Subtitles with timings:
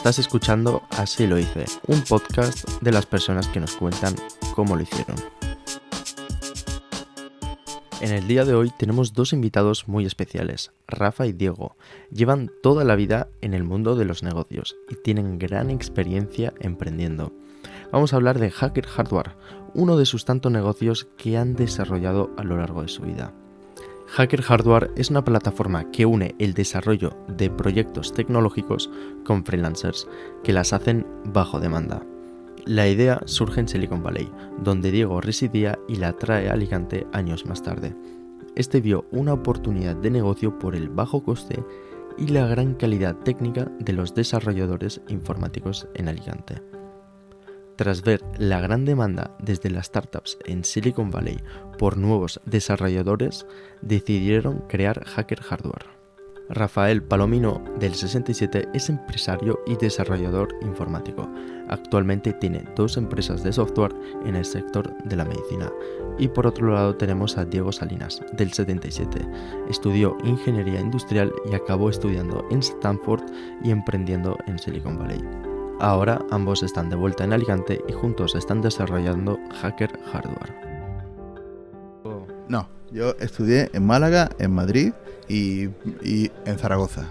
[0.00, 4.14] Estás escuchando Así lo hice, un podcast de las personas que nos cuentan
[4.54, 5.14] cómo lo hicieron.
[8.00, 11.76] En el día de hoy tenemos dos invitados muy especiales, Rafa y Diego.
[12.10, 17.34] Llevan toda la vida en el mundo de los negocios y tienen gran experiencia emprendiendo.
[17.92, 19.36] Vamos a hablar de Hacker Hardware,
[19.74, 23.34] uno de sus tantos negocios que han desarrollado a lo largo de su vida.
[24.12, 28.90] Hacker Hardware es una plataforma que une el desarrollo de proyectos tecnológicos
[29.24, 30.08] con freelancers
[30.42, 32.04] que las hacen bajo demanda.
[32.66, 37.46] La idea surge en Silicon Valley, donde Diego residía y la trae a Alicante años
[37.46, 37.94] más tarde.
[38.56, 41.64] Este vio una oportunidad de negocio por el bajo coste
[42.18, 46.60] y la gran calidad técnica de los desarrolladores informáticos en Alicante.
[47.80, 51.38] Tras ver la gran demanda desde las startups en Silicon Valley
[51.78, 53.46] por nuevos desarrolladores,
[53.80, 55.86] decidieron crear Hacker Hardware.
[56.50, 61.26] Rafael Palomino, del 67, es empresario y desarrollador informático.
[61.70, 63.94] Actualmente tiene dos empresas de software
[64.26, 65.72] en el sector de la medicina.
[66.18, 69.26] Y por otro lado tenemos a Diego Salinas, del 77.
[69.70, 73.22] Estudió ingeniería industrial y acabó estudiando en Stanford
[73.64, 75.24] y emprendiendo en Silicon Valley.
[75.80, 80.54] Ahora ambos están de vuelta en Alicante y juntos están desarrollando Hacker Hardware.
[82.48, 84.92] No, yo estudié en Málaga, en Madrid
[85.28, 85.68] y,
[86.02, 87.08] y en Zaragoza.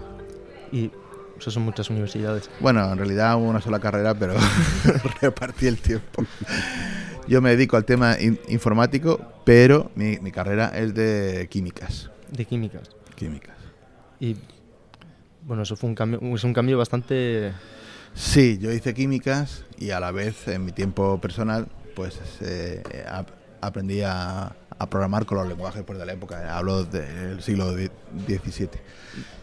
[0.70, 0.90] Y
[1.38, 2.48] eso son muchas universidades.
[2.60, 4.34] Bueno, en realidad una sola carrera, pero
[5.20, 6.24] repartí el tiempo.
[7.26, 12.10] Yo me dedico al tema in- informático, pero mi, mi carrera es de químicas.
[12.30, 12.90] De químicas.
[13.16, 13.56] Químicas.
[14.20, 14.36] Y
[15.44, 17.52] bueno, eso fue un cambio, es un cambio bastante...
[18.14, 23.30] Sí, yo hice químicas y a la vez en mi tiempo personal pues eh, ap-
[23.60, 27.72] aprendí a, a programar con los lenguajes pues, de la época, hablo del siglo
[28.26, 28.68] XVII.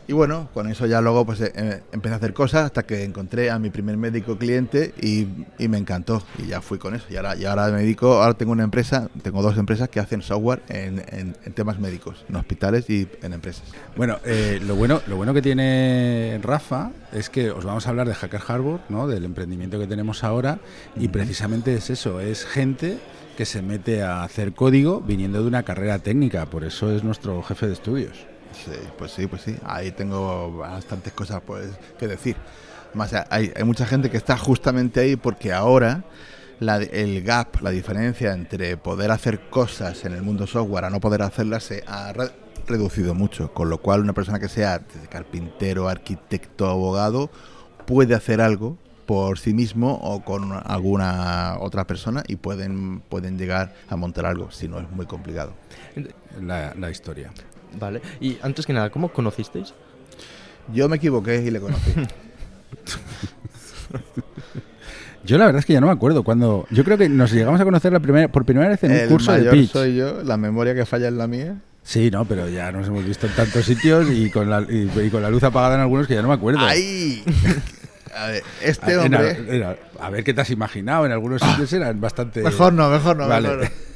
[0.09, 3.51] Y bueno, con eso ya luego pues eh, empecé a hacer cosas hasta que encontré
[3.51, 5.27] a mi primer médico cliente y,
[5.59, 7.05] y me encantó y ya fui con eso.
[7.09, 10.21] Y ahora, y ahora me dedico, ahora tengo una empresa, tengo dos empresas que hacen
[10.21, 13.65] software en, en- en temas médicos, en hospitales y en empresas.
[13.97, 18.07] Bueno, eh, lo bueno, lo bueno que tiene Rafa es que os vamos a hablar
[18.07, 19.07] de Hacker Harbor, ¿no?
[19.07, 20.59] Del emprendimiento que tenemos ahora
[20.95, 22.97] y precisamente es eso, es gente
[23.37, 27.41] que se mete a hacer código viniendo de una carrera técnica, por eso es nuestro
[27.43, 28.17] jefe de estudios.
[28.51, 29.55] Sí, pues sí, pues sí.
[29.63, 32.35] Ahí tengo bastantes cosas pues, que decir.
[32.93, 36.03] Más, hay, hay mucha gente que está justamente ahí porque ahora
[36.59, 40.99] la- el gap, la diferencia entre poder hacer cosas en el mundo software a no
[40.99, 42.31] poder hacerlas se ha re-
[42.65, 43.53] reducido mucho.
[43.53, 47.29] Con lo cual una persona que sea carpintero, arquitecto, abogado,
[47.85, 48.77] puede hacer algo
[49.07, 54.51] por sí mismo o con alguna otra persona y pueden, pueden llegar a montar algo,
[54.51, 55.53] si no es muy complicado.
[56.40, 57.31] La, la historia.
[57.79, 58.01] Vale.
[58.19, 59.73] Y antes que nada, ¿cómo conocisteis?
[60.73, 61.94] Yo me equivoqué y le conocí.
[65.24, 66.68] Yo la verdad es que ya no me acuerdo cuando.
[66.69, 69.09] Yo creo que nos llegamos a conocer la primera, por primera vez en un el
[69.09, 69.72] curso de mayor pitch.
[69.72, 71.57] soy yo, la memoria que falla es la mía.
[71.84, 75.09] Sí, no, pero ya nos hemos visto en tantos sitios y con la, y, y
[75.09, 76.59] con la luz apagada en algunos que ya no me acuerdo.
[76.62, 77.24] ¡Ay!
[78.17, 79.31] A ver, Ah, este en hombre...
[79.57, 81.05] en a ver qué te has imaginado.
[81.05, 82.41] En algunos sitios eran bastante.
[82.41, 83.47] Mejor no, mejor no, Vale.
[83.50, 83.69] mejor no.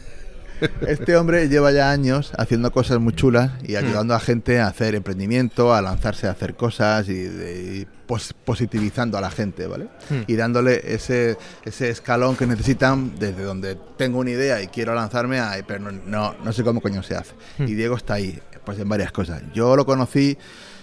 [0.88, 4.94] Este hombre lleva ya años haciendo cosas muy chulas y ayudando a gente a hacer
[4.94, 9.86] emprendimiento, a lanzarse a hacer cosas y, de- y pos- positivizando a la gente, ¿vale?
[10.12, 10.22] Hmm.
[10.28, 15.40] Y dándole ese, ese escalón que necesitan desde donde tengo una idea y quiero lanzarme
[15.40, 17.34] a, pero no, no, no sé cómo coño se hace.
[17.58, 17.64] Hmm.
[17.68, 19.42] Y Diego está ahí, pues en varias cosas.
[19.56, 20.38] Yo lo conocí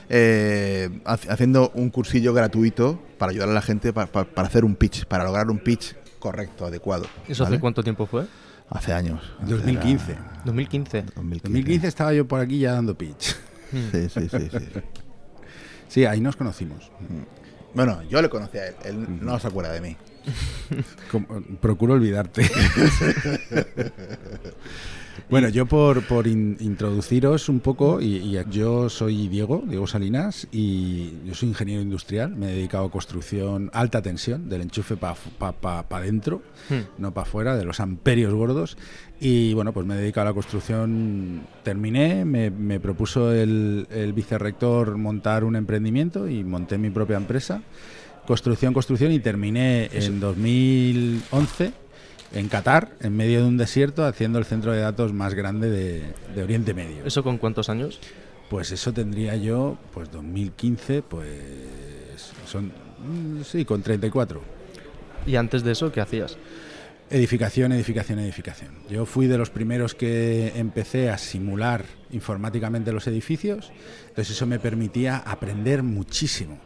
[0.08, 4.64] eh, haci- haciendo un cursillo gratuito para ayudar a la gente pa- pa- para hacer
[4.64, 7.06] un pitch, para lograr un pitch correcto, adecuado.
[7.28, 7.56] ¿Eso ¿vale?
[7.56, 8.26] hace cuánto tiempo fue?
[8.70, 9.20] Hace años.
[9.46, 10.12] 2015.
[10.12, 11.02] Era 2015.
[11.14, 11.48] 2015.
[11.48, 13.34] 2015 estaba yo por aquí ya dando pitch.
[13.70, 14.58] Sí, sí, sí, sí.
[15.88, 16.90] Sí, ahí nos conocimos.
[17.74, 18.74] Bueno, yo le conocí a él.
[18.84, 19.96] Él no se acuerda de mí.
[21.10, 21.26] Como-
[21.60, 22.46] procuro olvidarte.
[25.30, 31.34] Bueno, yo por, por introduciros un poco, y, yo soy Diego, Diego Salinas, y yo
[31.34, 36.42] soy ingeniero industrial, me he dedicado a construcción alta tensión, del enchufe para pa, adentro,
[36.70, 37.00] hmm.
[37.02, 38.76] no para afuera, de los amperios gordos.
[39.20, 44.96] Y bueno, pues me he dedicado a la construcción, terminé, me, propuso el, el vicerrector
[44.96, 47.62] montar un emprendimiento y monté mi propia empresa,
[48.26, 51.87] construcción, construcción, y terminé en 2011
[52.32, 56.42] en Qatar, en medio de un desierto, haciendo el centro de datos más grande de,
[56.42, 57.04] Oriente Medio.
[57.04, 58.00] ¿Eso con cuántos años?
[58.50, 64.40] Pues eso tendría yo, pues 2015, pues son, mm, sí, con 34.
[65.26, 66.36] ¿Y antes de eso qué hacías?
[67.10, 68.70] Edificación, edificación, edificación.
[68.90, 73.72] Yo fui de los primeros que empecé a simular informáticamente los edificios,
[74.08, 76.58] entonces eso me permitía aprender muchísimo.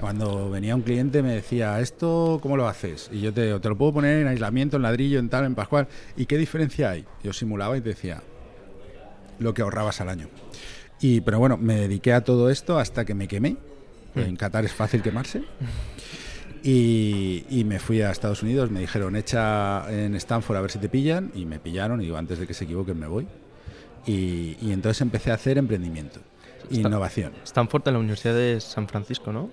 [0.00, 3.10] Cuando venía un cliente me decía, ¿esto cómo lo haces?
[3.12, 5.88] Y yo te, lo puedo poner en aislamiento, en ladrillo, en tal, en pascual.
[6.16, 7.04] ¿Y qué diferencia hay?
[7.24, 8.22] Yo simulaba y te decía,
[9.40, 10.28] lo que ahorrabas al año.
[11.00, 13.56] Y, pero bueno, me dediqué a todo esto hasta que me quemé.
[14.14, 14.20] Mm.
[14.20, 15.42] En Qatar es fácil quemarse.
[16.62, 20.88] Y, me fui a Estados Unidos, me dijeron, echa en Stanford a ver si te
[20.88, 21.32] pillan.
[21.34, 23.26] Y me pillaron y digo, antes de que se equivoquen me voy.
[24.06, 26.20] Y, entonces empecé a hacer emprendimiento,
[26.70, 27.32] innovación.
[27.44, 29.50] Stanford en la Universidad de San Francisco, ¿no?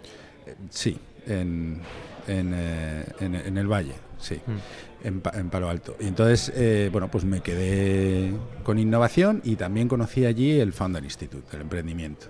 [0.70, 0.98] Sí,
[1.28, 1.82] en,
[2.28, 5.08] eh, en, en, el Valle, sí, mm.
[5.08, 5.96] en, en, Palo Alto.
[6.00, 11.04] Y entonces, eh, bueno, pues me quedé con innovación y también conocí allí el Founder
[11.04, 12.28] Institute, el emprendimiento.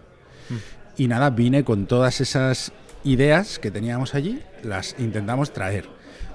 [0.50, 0.56] Mm.
[0.98, 2.72] Y nada, vine con todas esas
[3.04, 5.88] ideas que teníamos allí, las intentamos traer.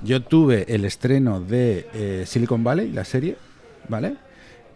[0.02, 3.36] Yo tuve el estreno de eh, Silicon Valley, la serie,
[3.88, 4.16] ¿vale?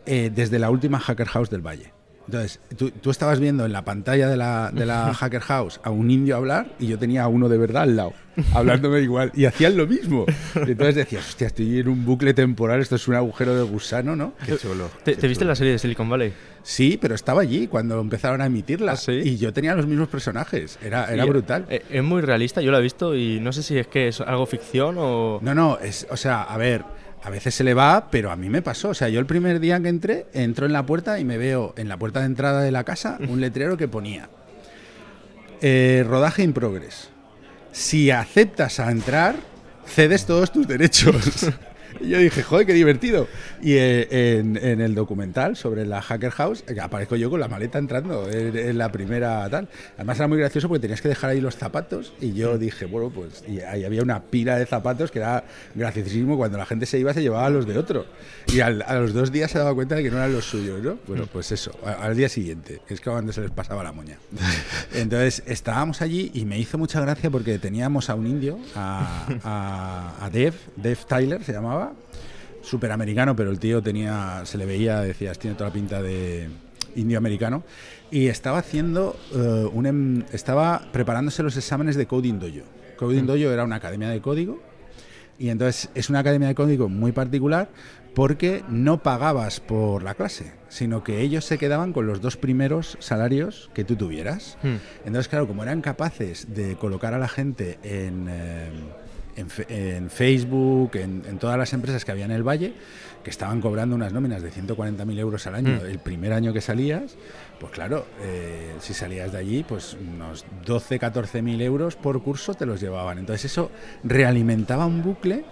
[0.07, 1.95] desde la última Hacker House del Valle.
[2.27, 6.11] Entonces, tú, estabas viendo en la pantalla de la, de la Hacker House a un
[6.11, 8.13] indio hablar y yo tenía a uno de verdad al lado,
[8.55, 9.31] hablándome igual.
[9.35, 10.25] Y hacían lo mismo.
[10.67, 14.17] Y entonces decías, hostia, estoy en un bucle temporal, esto es un agujero de gusano,
[14.17, 14.35] ¿no?
[14.47, 14.91] Qué chulo.
[15.03, 16.33] ¿Te, viste la serie de Silicon Valley?
[16.63, 18.93] Sí, pero estaba allí cuando empezaron a emitirla.
[18.93, 20.79] ¿Ah, y yo tenía los mismos personajes.
[20.83, 21.67] Era, era brutal.
[21.69, 24.21] Es, es muy realista, yo la he visto y no sé si es que es
[24.23, 25.41] algo ficción o.
[25.43, 26.85] No, no, es, o sea, a ver
[27.25, 28.91] a veces se le va, pero a mí me pasó.
[28.91, 31.73] O sea, yo el primer día que entré, entro en la puerta y me veo
[31.79, 34.29] en la puerta de entrada de la casa un letrero que ponía
[35.63, 37.09] eh, rodaje in progress.
[37.73, 39.37] Si aceptas a entrar,
[39.87, 41.51] cedes todos tus derechos.
[42.01, 43.29] Y yo dije, joder, qué divertido.
[43.63, 47.79] Y eh, en, el documental sobre la Hacker House eh, aparezco yo con la maleta
[47.79, 49.69] entrando en, la primera tal.
[49.97, 53.11] Además era muy gracioso porque tenías que dejar ahí los zapatos y yo dije, bueno,
[53.11, 55.45] pues y ahí había una pila de zapatos que era
[55.75, 56.37] graciosísimo.
[56.37, 58.07] Cuando la gente se iba se llevaba los de otro.
[58.49, 60.99] Y a los dos días se daba cuenta de que no eran los suyos, ¿no?
[61.07, 64.19] Bueno, pues eso, al día siguiente, es que cuando se les pasaba la moña.
[64.95, 70.25] Entonces estábamos allí y me hizo mucha gracia porque teníamos a un indio, a, a,
[70.25, 71.84] a Dev, Dev Tyler se llamaba,
[72.63, 76.49] super americano, pero el tío tenía, se le veía, decías, tiene toda la pinta de
[76.97, 77.65] indio americano,
[78.11, 82.67] y estaba haciendo eh, un, em, estaba preparándose los exámenes de Coding Dojo.
[82.97, 83.27] Coding mm.
[83.27, 84.61] Dojo era una academia de código,
[85.39, 87.69] y entonces es una academia de código muy particular
[88.15, 92.97] porque no pagabas por la clase, sino que ellos se quedaban con los dos primeros
[93.01, 94.57] salarios que tú tuvieras.
[94.63, 94.77] Mm.
[95.07, 98.27] Entonces, claro, como eran capaces de colocar a la gente en...
[98.29, 98.71] Eh,
[99.37, 102.75] en, Facebook, en, todas las empresas que había en el Valle,
[103.23, 105.87] que estaban cobrando unas nóminas de 140.000 euros al año mm.
[105.87, 107.17] el primer año que salías,
[107.59, 112.67] pues claro, eh, si salías de allí, pues unos 12, 14.000 euros por curso te
[112.67, 113.19] los llevaban.
[113.19, 113.71] Entonces eso
[114.03, 115.45] realimentaba un bucle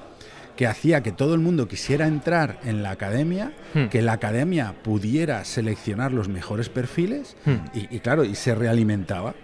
[0.56, 3.86] que hacía que todo el mundo quisiera entrar en la academia, mm.
[3.86, 7.78] que la academia pudiera seleccionar los mejores perfiles mm.
[7.78, 9.34] y, y, claro, y se realimentaba.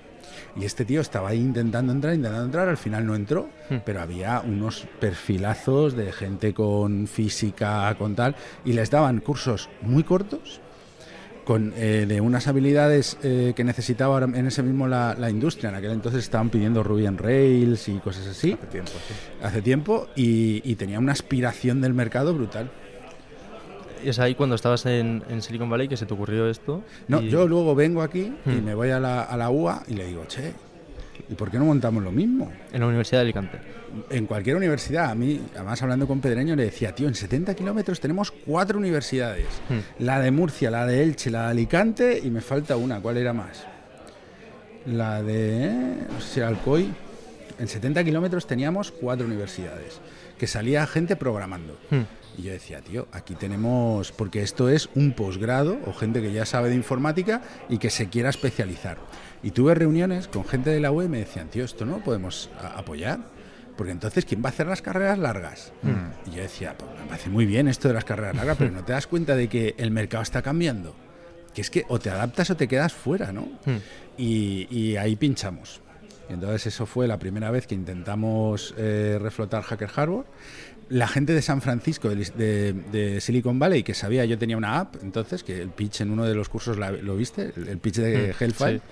[0.59, 3.77] Y este tío estaba ahí intentando entrar, intentando entrar, al final no entró, hmm.
[3.85, 8.35] pero había unos perfilazos de gente con física, con tal,
[8.65, 10.61] y les daban cursos muy cortos,
[11.45, 15.71] con, eh, de unas habilidades eh, que necesitaba en ese mismo la, industria.
[15.71, 18.53] En aquel entonces estaban pidiendo Ruby on Rails y cosas así.
[18.53, 19.15] Hace tiempo, sí.
[19.43, 22.71] Hace tiempo, y, y tenía una aspiración del mercado brutal
[24.05, 26.83] es ahí cuando estabas en, Silicon Valley que se te ocurrió esto.
[27.09, 28.65] No, yo luego vengo aquí y hmm.
[28.65, 30.53] me voy a la, a la UA y le digo, che,
[31.29, 32.51] ¿y por qué no montamos lo mismo?
[32.73, 33.59] En la Universidad de Alicante.
[34.11, 35.11] En cualquier universidad.
[35.11, 39.47] A mí, además hablando con Pedreño, le decía, tío, en 70 kilómetros tenemos cuatro universidades.
[39.69, 40.05] Hmm.
[40.05, 43.01] La de Murcia, la de Elche, la de Alicante y me falta una.
[43.01, 43.67] ¿Cuál era más?
[44.87, 45.71] La de,
[46.13, 46.93] no sé si Alcoy.
[47.59, 50.01] En 70 kilómetros teníamos cuatro universidades,
[50.39, 51.77] que salía gente programando.
[51.91, 52.03] Hmm.
[52.39, 56.47] Y yo decía, tío, aquí tenemos, porque esto es un posgrado o gente que ya
[56.47, 58.97] sabe de informática y que se quiera especializar.
[59.43, 62.05] Y tuve reuniones con gente de la web y me decían, tío, esto no lo
[62.05, 63.19] podemos apoyar.
[63.77, 65.73] porque entonces ¿quién va a hacer las carreras largas?
[66.27, 68.85] Y yo decía, pues me parece muy bien esto de las carreras largas, pero no
[68.85, 70.95] te das cuenta de que el mercado está cambiando.
[71.55, 73.49] Que es que o te adaptas o te quedas fuera, ¿no?
[74.17, 75.81] Y, y ahí pinchamos.
[76.29, 80.27] Entonces eso fue la primera vez que intentamos eh, reflotar Hacker Harbor.
[80.91, 84.79] La gente de San Francisco, de, de- de Silicon Valley, que sabía, yo tenía una
[84.81, 87.79] app, entonces, que el pitch en uno de los cursos la- lo viste, el, el
[87.79, 88.79] pitch de Mm, Hellfire.
[88.79, 88.83] sí.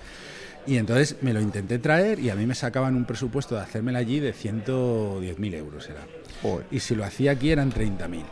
[0.73, 3.99] Y entonces me lo intenté traer y a mí me sacaban un presupuesto de hacérmela
[3.99, 6.01] allí de 110.000 euros era.
[6.41, 6.65] Joder.
[6.71, 8.23] Y si lo hacía aquí eran 30.000.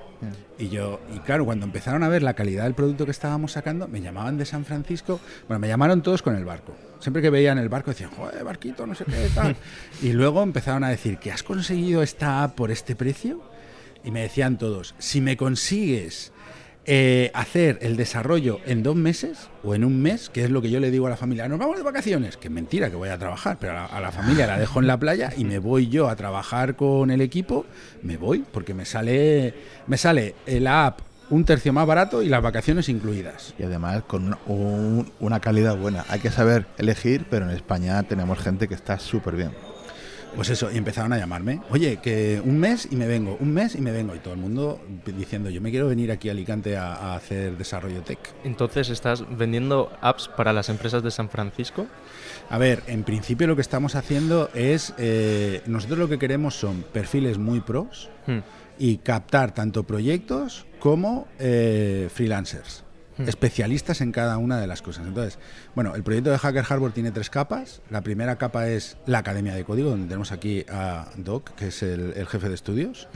[0.57, 3.87] Y yo, y claro, cuando empezaron a ver la calidad del producto que estábamos sacando,
[3.87, 6.73] me llamaban de San Francisco, bueno, me llamaron todos con el barco.
[6.99, 9.55] Siempre que veían el barco decían, joder, barquito, no sé qué, tal.
[10.01, 13.41] y luego empezaron a decir, ¿que has conseguido esta app por este precio?
[14.05, 16.31] Y me decían todos, si me consigues
[16.85, 20.69] eh, hacer el desarrollo en dos meses o en un mes, que es lo que
[20.69, 23.09] yo le digo a la familia, nos vamos de vacaciones, que es mentira que voy
[23.09, 25.57] a trabajar, pero a la, a la familia la dejo en la playa y me
[25.57, 27.65] voy yo a trabajar con el equipo,
[28.03, 29.55] me voy, porque me sale,
[29.87, 30.99] me sale la app
[31.31, 33.55] un tercio más barato y las vacaciones incluidas.
[33.57, 36.05] Y además con una, un- una calidad buena.
[36.09, 39.49] Hay que saber elegir, pero en España tenemos gente que está súper bien.
[40.35, 43.75] Pues eso, y empezaron a llamarme, oye, que un mes y me vengo, un mes
[43.75, 44.81] y me vengo, y todo el mundo
[45.17, 48.19] diciendo, yo me quiero venir aquí a Alicante a, a hacer desarrollo tech.
[48.43, 51.87] Entonces, ¿estás vendiendo apps para las empresas de San Francisco?
[52.49, 56.83] A ver, en principio lo que estamos haciendo es, eh, nosotros lo que queremos son
[56.93, 58.39] perfiles muy pros Hmm.
[58.79, 62.83] y captar tanto proyectos como eh, freelancers,
[63.17, 63.29] Hmm.
[63.29, 65.07] especialistas en cada una de las cosas.
[65.07, 65.39] Entonces,
[65.73, 67.81] bueno, el proyecto de Hacker Harbor tiene tres capas.
[67.89, 71.81] La primera capa es la Academia de Código, donde tenemos aquí a Doc, que es
[71.81, 73.07] el, el jefe de estudios,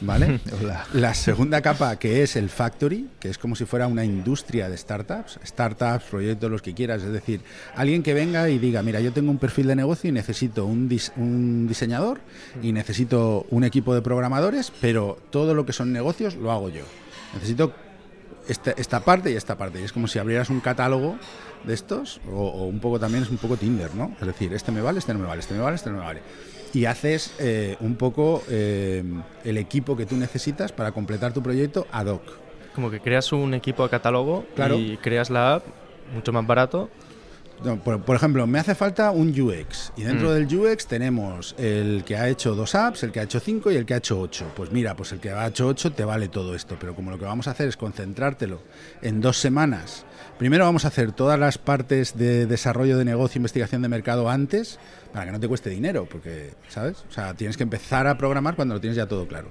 [0.00, 0.40] ¿vale?
[0.62, 0.86] Hola.
[0.92, 4.76] La segunda capa, que es el Factory, que es como si fuera una industria de
[4.76, 7.02] startups, startups, proyectos, los que quieras.
[7.02, 7.40] Es decir,
[7.74, 10.88] alguien que venga y diga, mira, yo tengo un perfil de negocio y necesito un,
[10.88, 12.20] dis- un diseñador
[12.62, 16.84] y necesito un equipo de programadores, pero todo lo que son negocios lo hago yo.
[17.34, 17.72] Necesito
[18.50, 19.80] esta, esta parte y esta parte.
[19.80, 21.16] Y es como si abrieras un catálogo
[21.64, 24.14] de estos, o, o un poco también es un poco Tinder, ¿no?
[24.20, 26.04] Es decir, este me vale, este no me vale, este me vale, este no me
[26.04, 26.20] vale.
[26.72, 29.02] Y haces eh, un poco eh,
[29.44, 32.22] el equipo que tú necesitas para completar tu proyecto ad hoc.
[32.74, 34.76] Como que creas un equipo de catálogo Claro.
[34.78, 35.64] y creas la app
[36.14, 36.88] mucho más barato.
[37.64, 39.92] No, por, por ejemplo, me hace falta un UX.
[39.96, 40.32] Y dentro Mm.
[40.32, 43.76] del UX tenemos el que ha hecho dos apps, el que ha hecho cinco y
[43.76, 44.46] el que ha hecho ocho.
[44.56, 46.76] Pues mira, pues el que ha hecho ocho te vale todo esto.
[46.80, 48.62] Pero como lo que vamos a hacer es concentrártelo
[49.02, 50.06] en dos semanas.
[50.38, 54.78] Primero vamos a hacer todas las partes de desarrollo de negocio, investigación de mercado antes,
[55.12, 57.04] para que no te cueste dinero, porque, ¿sabes?
[57.10, 59.50] O sea, tienes que empezar a programar cuando lo tienes ya todo claro.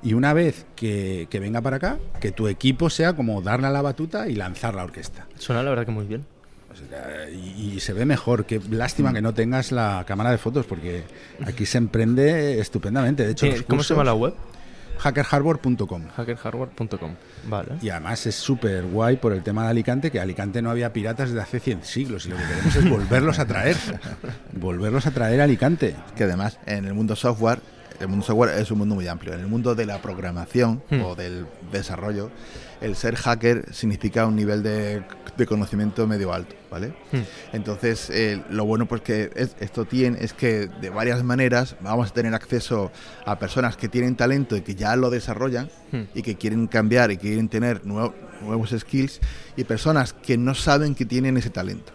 [0.00, 3.70] Y una vez que, que venga para acá, que tu equipo sea como darle a
[3.70, 5.26] la batuta y lanzar la orquesta.
[5.38, 6.24] Suena la verdad que muy bien.
[6.84, 8.44] O sea, y, y se ve mejor.
[8.46, 11.04] Qué lástima que no tengas la cámara de fotos, porque
[11.44, 13.24] aquí se emprende estupendamente.
[13.24, 14.34] De hecho, ¿Qué- los ¿Cómo se llama la web?
[14.98, 16.08] hackerharbor.com.
[16.16, 17.14] hackerhardware.com.
[17.48, 17.68] Vale.
[17.80, 21.28] Y además es súper guay por el tema de Alicante, que Alicante no había piratas
[21.30, 23.76] desde hace 100 siglos y lo que queremos es volverlos a traer.
[24.52, 25.94] volverlos a traer a Alicante.
[26.16, 27.60] Que además en el mundo software,
[28.00, 29.34] el mundo software es un mundo muy amplio.
[29.34, 31.00] En el mundo de la programación Hmm.
[31.02, 32.30] o del desarrollo,
[32.80, 35.02] el ser hacker significa un nivel de,
[35.36, 36.94] de conocimiento medio alto, ¿vale?
[37.12, 37.22] Hmm.
[37.52, 42.10] Entonces, eh, lo bueno pues que es- esto tiene es que de varias maneras vamos
[42.10, 42.92] a tener acceso
[43.26, 46.02] a personas que tienen talento y que ya lo desarrollan Hmm.
[46.14, 49.20] y que quieren cambiar y quieren tener nuevo- nuevos skills
[49.56, 51.92] y personas que no saben que tienen ese talento.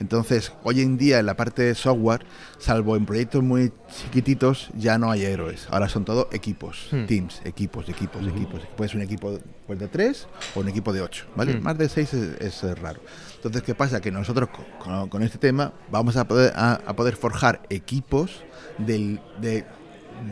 [0.00, 2.24] Entonces, hoy en día en la parte de software,
[2.58, 5.66] salvo en proyectos muy chiquititos, ya no hay héroes.
[5.70, 7.06] Ahora son todo equipos, Hmm.
[7.06, 8.60] teams, equipos, equipos, equipos.
[8.76, 11.54] Puede ser un equipo pues, de tres o un equipo de ocho, ¿vale?
[11.54, 11.62] Hmm.
[11.62, 13.00] Más de seis es, es, raro.
[13.36, 14.00] Entonces, ¿qué pasa?
[14.00, 18.42] Que nosotros co- con, con este tema vamos a poder, a, a poder forjar equipos
[18.78, 19.64] del, de-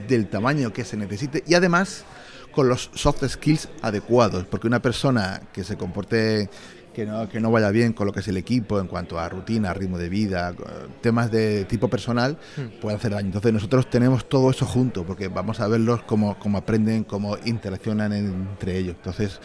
[0.08, 2.04] del tamaño que se necesite y además
[2.52, 6.49] con los soft skills adecuados, porque una persona que se comporte
[6.97, 9.29] que no, que no vaya bien con lo que es el equipo en cuanto a
[9.29, 12.81] rutina, ritmo de vida, eh, temas de tipo personal, Hmm.
[12.81, 13.26] puede hacer daño.
[13.26, 18.15] Entonces nosotros tenemos todo eso junto, porque vamos a verlos cómo, cómo aprenden, cómo interaccionan
[18.15, 18.97] entre ellos.
[18.97, 19.38] Entonces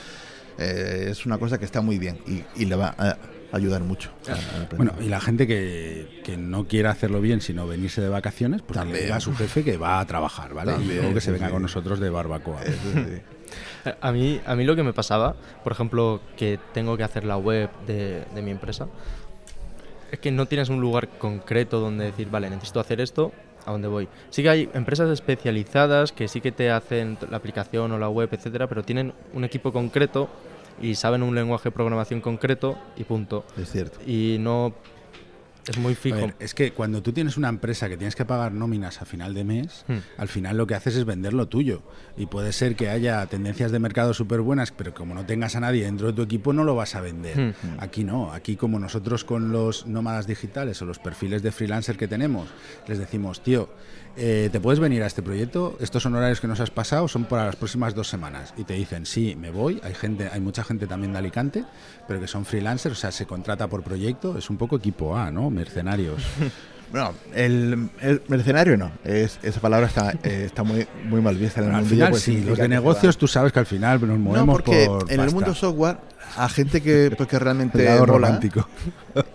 [0.57, 3.17] eh, es una cosa que está muy bien y, y le va a
[3.51, 4.11] ayudar mucho.
[4.29, 4.31] a-
[4.61, 4.75] a.
[4.77, 8.77] Bueno, y la gente que, que no quiera hacerlo bien, sino venirse de vacaciones, pues
[8.79, 9.03] que le También.
[9.07, 10.71] diga a su jefe que va a trabajar, ¿vale?
[10.71, 11.51] y También, luego que se venga sí.
[11.51, 12.61] con nosotros de barbacoa.
[12.63, 12.69] Sí.
[13.99, 17.37] A mí, a mí lo que me pasaba, por ejemplo, que tengo que hacer la
[17.37, 18.87] web de, de mi empresa,
[20.11, 23.31] es que no tienes un lugar concreto donde decir, vale, necesito hacer esto,
[23.65, 24.07] ¿a dónde voy?
[24.29, 28.29] Sí que hay empresas especializadas que sí que te hacen la aplicación o la web,
[28.31, 30.29] etcétera, pero tienen un equipo concreto
[30.81, 33.45] y saben un lenguaje de programación concreto y punto.
[33.57, 33.99] Es cierto.
[34.05, 34.73] Y no
[35.67, 36.17] Es muy fijo.
[36.17, 39.33] Ver, es que cuando tú tienes una empresa que tienes que pagar nóminas a final
[39.33, 39.97] de mes, Hmm.
[40.17, 41.83] al final lo que haces es vender lo tuyo.
[42.17, 45.59] Y puede ser que haya tendencias de mercado súper buenas, pero como no tengas a
[45.59, 47.37] nadie dentro de tu equipo, no lo vas a vender.
[47.39, 47.53] Hmm.
[47.79, 48.33] Aquí no.
[48.33, 52.47] Aquí, como nosotros con los nómadas digitales o los perfiles de freelancer que tenemos,
[52.87, 53.69] les decimos, tío,
[54.17, 55.77] eh, ¿te puedes venir a este proyecto?
[55.79, 58.53] Estos honorarios que nos has pasado son para las próximas dos semanas.
[58.57, 59.79] Y te dicen, sí, me voy.
[59.83, 61.65] Hay gente, hay mucha gente también de Alicante,
[62.07, 64.37] pero que son freelancers, o sea, se contrata por proyecto.
[64.37, 65.49] Es un poco equipo A, ¿no?
[65.49, 66.23] Mercenarios.
[66.91, 68.91] Bueno, el, el mercenario no.
[69.05, 71.95] Es, esa palabra está, eh, está muy, muy mal vista en el al mundo.
[71.95, 75.09] final sí, los de negocios tú sabes que al final nos movemos No, porque por
[75.09, 75.99] en el mundo software,
[76.35, 77.79] a gente que, pues, que realmente.
[77.79, 78.67] El lado mola, romántico.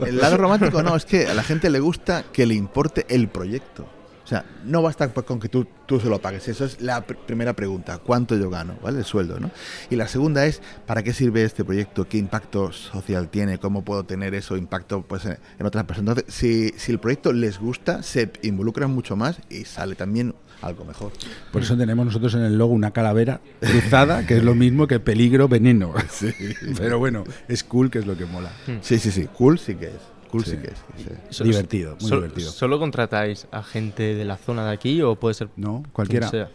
[0.00, 3.28] El lado romántico no, es que a la gente le gusta que le importe el
[3.28, 3.88] proyecto.
[4.26, 6.48] O sea, no basta pues, con que tú, tú se lo pagues.
[6.48, 7.98] Eso es la pr- primera pregunta.
[7.98, 8.74] ¿Cuánto yo gano?
[8.82, 8.98] ¿Vale?
[8.98, 9.52] El sueldo, ¿no?
[9.88, 12.08] Y la segunda es, ¿para qué sirve este proyecto?
[12.08, 13.58] ¿Qué impacto social tiene?
[13.58, 16.18] ¿Cómo puedo tener eso impacto pues, en, en otras personas?
[16.18, 20.84] Entonces, si, si el proyecto les gusta, se involucran mucho más y sale también algo
[20.84, 21.12] mejor.
[21.52, 24.98] Por eso tenemos nosotros en el logo una calavera cruzada, que es lo mismo que
[24.98, 25.94] peligro, veneno.
[26.76, 28.50] Pero bueno, es cool, que es lo que mola.
[28.80, 29.28] Sí, sí, sí.
[29.32, 30.15] Cool sí que es.
[30.30, 30.56] Cool sí, Sí.
[30.58, 31.36] que es.
[31.36, 31.44] sí.
[31.44, 32.50] Divertido, muy so- divertido.
[32.50, 36.28] ¿Solo contratáis a gente de la zona de aquí o puede ser No, quien cualquiera.
[36.28, 36.48] sea?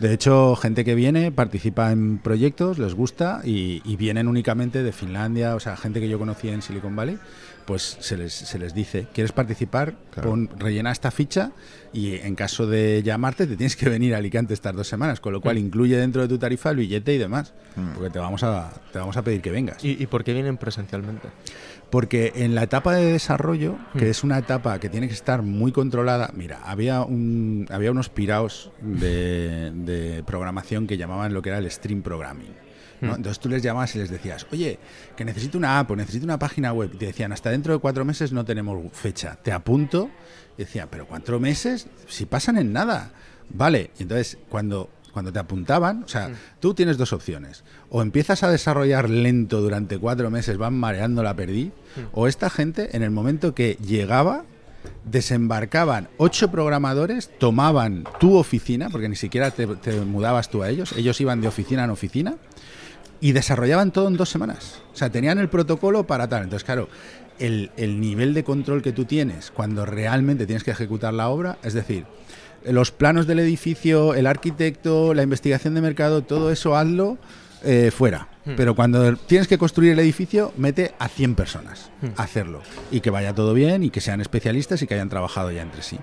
[0.00, 4.92] De hecho, gente que viene participa en proyectos, les gusta y, y vienen únicamente de
[4.92, 7.18] Finlandia, o sea, gente que yo conocí en Silicon Valley,
[7.66, 9.94] pues se les, se les dice, ¿quieres participar?
[10.10, 10.30] Claro.
[10.30, 11.52] Pon- rellena esta ficha
[11.92, 15.32] y en caso de llamarte te tienes que venir a Alicante estas dos semanas, con
[15.32, 17.94] lo cual incluye dentro de tu tarifa el billete y demás, Mm.
[17.94, 19.82] porque te vamos a, te vamos a pedir que vengas.
[19.84, 21.28] ¿Y, y por qué vienen presencialmente?
[21.90, 24.10] Porque en la etapa de desarrollo, que Hmm.
[24.10, 28.70] es una etapa que tiene que estar muy controlada, mira, había, un, había unos piraos
[28.80, 32.52] de, de programación que llamaban lo que era el stream programming.
[33.02, 33.12] ¿No?
[33.12, 33.16] Hmm.
[33.16, 34.78] Entonces tú les llamabas y les decías, oye,
[35.16, 36.90] que necesito una app o necesito una página web.
[36.94, 39.36] Y te decían, hasta dentro de cuatro meses no tenemos fecha.
[39.42, 40.08] Te apunto.
[40.56, 43.12] Y decía, pero cuatro meses, si pasan en nada.
[43.50, 46.30] Vale, y entonces cuando, cuando te apuntaban, o sea,
[46.60, 47.64] tú tienes dos opciones.
[47.90, 51.72] O empiezas a desarrollar lento durante cuatro meses, van mareando la perdí,
[52.12, 54.44] o esta gente, en el momento que llegaba,
[55.04, 60.92] desembarcaban ocho programadores, tomaban tu oficina, porque ni siquiera te, te mudabas tú a ellos,
[60.92, 62.36] ellos iban de oficina en oficina,
[63.22, 64.82] y desarrollaban todo en dos semanas.
[64.92, 66.42] O sea, tenían el protocolo para tal.
[66.42, 66.88] Entonces, claro,
[67.38, 71.56] el, el nivel de control que tú tienes cuando realmente tienes que ejecutar la obra,
[71.62, 72.04] es decir,
[72.64, 77.16] los planos del edificio, el arquitecto, la investigación de mercado, todo eso hazlo
[77.62, 78.28] eh, fuera.
[78.56, 82.60] Pero cuando tienes que construir el edificio, mete a 100 personas a hacerlo.
[82.90, 85.82] Y que vaya todo bien y que sean especialistas y que hayan trabajado ya entre
[85.82, 85.96] sí.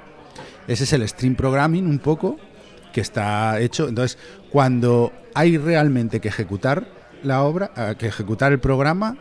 [0.69, 2.37] Ese es el stream programming un poco
[2.93, 3.89] que está hecho.
[3.89, 4.17] Entonces,
[4.49, 9.17] cuando hay realmente que ejecutar la obra, que ejecutar el programa,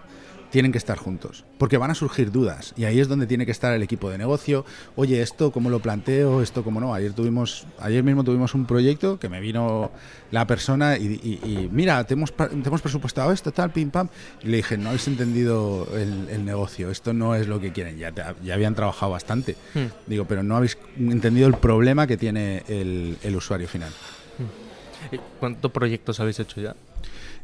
[0.51, 3.53] tienen que estar juntos, porque van a surgir dudas y ahí es donde tiene que
[3.53, 4.65] estar el equipo de negocio.
[4.97, 6.95] Oye, esto cómo lo planteo, esto cómo no.
[6.95, 9.91] Ayer tuvimos, ayer mismo tuvimos un proyecto que me vino
[10.31, 13.91] la persona y, y- y, mira, te hemos, pa- te hemos presupuestado esto, tal, pim
[13.91, 14.09] pam.
[14.43, 17.99] Y le dije, no habéis entendido el, el negocio, esto no es lo que quieren.
[17.99, 19.55] Ya, te- ya habían trabajado bastante.
[19.75, 19.89] Hmm.
[20.07, 23.91] Digo, pero no habéis entendido el problema que tiene el, el usuario final.
[25.13, 26.75] ¿Y ¿Cuántos proyectos habéis hecho ya?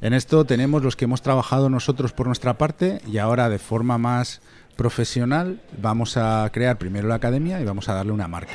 [0.04, 3.96] En esto tenemos los que hemos trabajado nosotros por nuestra parte y ahora de forma
[3.96, 4.42] más
[4.76, 8.52] profesional vamos a crear primero la academia y vamos a darle una marca.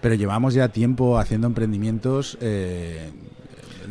[0.00, 2.38] Pero llevamos ya tiempo haciendo emprendimientos.
[2.40, 3.10] eh,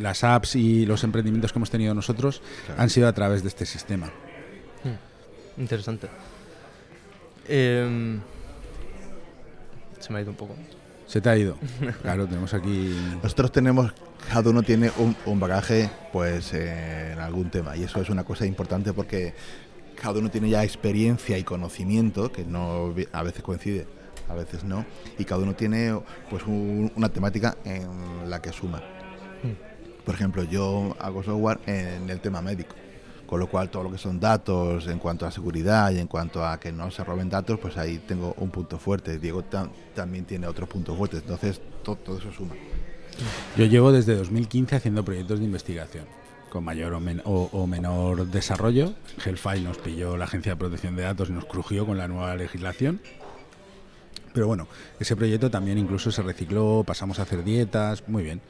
[0.00, 2.42] las apps y los emprendimientos que hemos tenido nosotros
[2.76, 4.10] han sido a través de este sistema.
[5.56, 6.08] Interesante.
[7.46, 8.20] Em,
[10.00, 10.56] se me ha ido un poco.
[11.06, 11.56] Se te ha ido.
[12.02, 12.94] Claro, tenemos aquí.
[13.22, 13.92] Nosotros tenemos,
[14.28, 18.24] cada uno tiene un, un bagaje pues eh, en algún tema y eso es una
[18.24, 19.34] cosa importante porque
[20.00, 23.86] cada uno tiene ya experiencia y conocimiento que no a veces coincide,
[24.28, 24.84] a veces no
[25.18, 25.96] y cada uno tiene
[26.28, 28.82] pues un- una temática en la que suma.
[30.04, 32.74] Por ejemplo, yo hago software en el tema médico,
[33.26, 36.46] con lo cual todo lo que son datos en cuanto a seguridad y en cuanto
[36.46, 39.18] a que no se roben datos, pues ahí tengo un punto fuerte.
[39.18, 42.54] Diego tam- también tiene otro punto fuerte, entonces to- todo eso suma.
[43.56, 46.04] Yo llevo desde 2015 haciendo proyectos de investigación
[46.50, 48.94] con mayor o, men- o menor desarrollo.
[49.24, 52.34] Hellfile nos pilló la Agencia de Protección de Datos y nos crujió con la nueva
[52.36, 53.00] legislación.
[54.32, 54.68] Pero bueno,
[55.00, 58.40] ese proyecto también incluso se recicló, pasamos a hacer dietas, muy bien.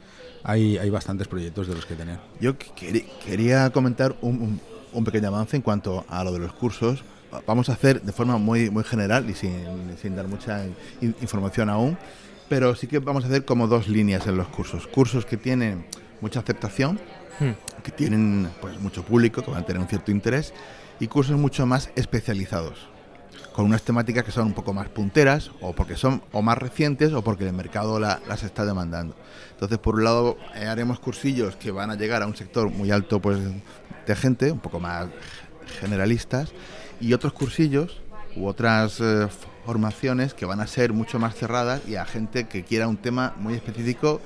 [0.47, 2.17] Hay, hay bastantes proyectos de los que tener.
[2.39, 4.61] Yo qu- queri- quería comentar un, un-
[4.93, 7.03] un pequeño avance en cuanto a lo de los cursos.
[7.45, 9.53] Vamos a hacer de forma muy, muy general y sin,
[10.01, 10.65] sin dar mucha
[11.01, 11.97] in- información aún,
[12.47, 14.87] pero sí que vamos a hacer como dos líneas en los cursos.
[14.87, 15.85] Cursos que tienen
[16.21, 16.99] mucha aceptación,
[17.39, 17.51] Hmm.
[17.83, 20.53] que tienen pues mucho público, que van a tener un cierto interés,
[20.99, 22.87] y cursos mucho más especializados.
[23.53, 27.13] Con unas temáticas que son un poco más punteras o porque son o más recientes
[27.13, 29.15] o porque el mercado las está demandando.
[29.51, 32.91] Entonces, por un lado, eh, haremos cursillos que van a llegar a un sector muy
[32.91, 33.39] alto pues,
[34.05, 35.07] de gente, un poco más
[35.79, 36.51] generalistas,
[37.01, 38.01] y otros cursillos
[38.35, 39.27] u otras eh,
[39.65, 43.33] formaciones que van a ser mucho más cerradas y a gente que quiera un tema
[43.37, 44.21] muy específico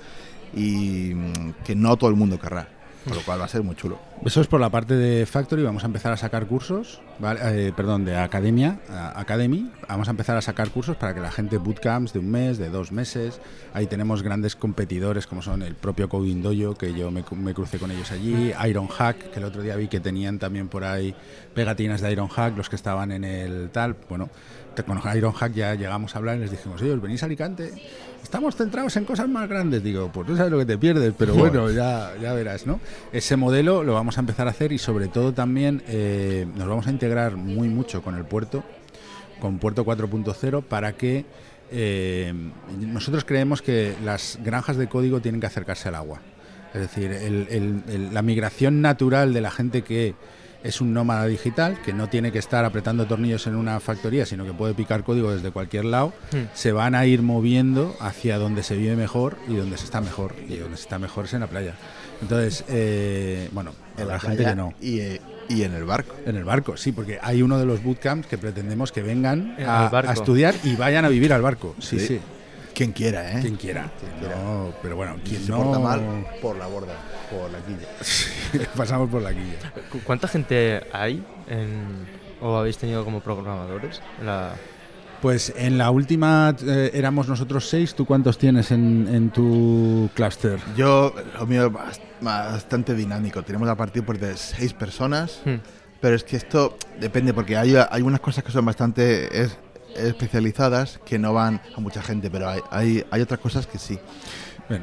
[0.53, 2.67] y mm, que no todo el mundo querrá.
[3.05, 4.10] Con lo cual va a ser muy chulo.
[4.23, 5.63] Eso es por la parte de Factory.
[5.63, 8.79] Vamos a empezar a sacar cursos, eh, perdón, de academia,
[9.15, 9.71] Academy.
[9.89, 12.69] Vamos a empezar a sacar cursos para que la gente bootcamps de un mes, de
[12.69, 13.41] dos meses.
[13.73, 17.79] Ahí tenemos grandes competidores como son el propio Coding Dojo, que yo me, me crucé
[17.79, 18.53] con ellos allí.
[18.67, 21.15] Iron Hack, que el otro día vi que tenían también por ahí
[21.55, 23.95] pegatinas de Iron Hack, los que estaban en el tal.
[24.07, 24.29] Bueno,
[24.85, 27.73] con Iron Hack ya llegamos a hablar y les dijimos, oye, venís a Alicante,
[28.31, 29.83] estamos centrados en cosas más grandes.
[29.83, 32.79] Digo, pues no sabes lo que te pierdes, pero bueno, ya, ya verás, ¿no?
[33.11, 36.87] Ese modelo lo vamos a empezar a hacer y sobre todo también eh, nos vamos
[36.87, 38.63] a integrar muy mucho con el puerto,
[39.41, 41.25] con Puerto 4.0, para que
[41.71, 42.33] eh,
[42.79, 46.21] nosotros creemos que las granjas de código tienen que acercarse al agua.
[46.73, 47.11] Es decir,
[48.13, 50.15] la migración natural de la gente que
[50.63, 54.45] es un nómada digital que no tiene que estar apretando tornillos en una factoría, sino
[54.45, 56.53] que puede picar código desde cualquier lado, hmm.
[56.53, 60.35] se van a ir moviendo hacia donde se vive mejor y donde se está mejor.
[60.47, 61.75] Y donde se está mejor es en la playa.
[62.21, 64.73] Entonces, eh, bueno, en la, gente que no.
[64.79, 66.15] Y, eh, y, en el barco.
[66.25, 69.87] En el barco, sí, porque hay uno de los bootcamps que pretendemos que vengan a,
[69.87, 71.75] a, estudiar y vayan a vivir al barco.
[71.79, 72.19] Sí, sí.
[72.81, 73.41] Quien quiera, ¿eh?
[73.41, 73.91] Quien quiera.
[74.81, 75.61] pero bueno, quien se no...
[75.61, 76.95] porta mal, por la borda,
[77.29, 78.67] por la quilla.
[78.75, 79.71] pasamos por la quilla.
[80.03, 81.23] ¿Cuánta gente hay
[82.41, 84.01] o habéis tenido como programadores?
[84.25, 84.53] La...
[85.21, 87.93] Pues en la última eh, éramos nosotros seis.
[87.93, 90.59] ¿Tú cuántos tienes en, tu clúster?
[90.75, 93.43] Yo, lo mío es bastante dinámico.
[93.43, 95.39] Tenemos a partir pues, de seis personas.
[95.45, 95.57] Hmm.
[95.99, 99.43] Pero es que esto depende porque hay, hay unas cosas que son bastante...
[99.43, 99.55] Es,
[99.95, 103.99] especializadas que no van a mucha gente, pero hay, hay, hay otras cosas que sí.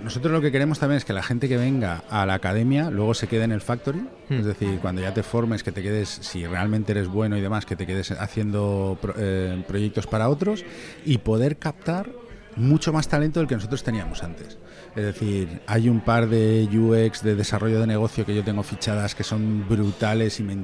[0.03, 3.15] nosotros lo que queremos también es que la gente que venga a la academia luego
[3.15, 4.35] se quede en el factory, hmm.
[4.35, 7.67] es decir, cuando ya te formes, que te quedes, si realmente eres bueno y demás,
[7.67, 10.65] que te quedes haciendo eh, proyectos para otros
[11.05, 12.11] y poder captar
[12.57, 14.59] mucho más talento del que nosotros teníamos antes.
[14.97, 19.15] Es decir, hay un par de UX de desarrollo de negocio que yo tengo fichadas
[19.15, 20.57] que son brutales y me,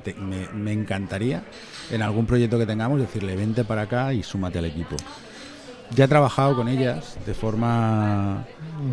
[0.54, 1.44] me, encantaría
[1.90, 4.96] en algún proyecto que tengamos decirle vente para acá y súmate al equipo.
[5.94, 8.44] Ya he trabajado con ellas de forma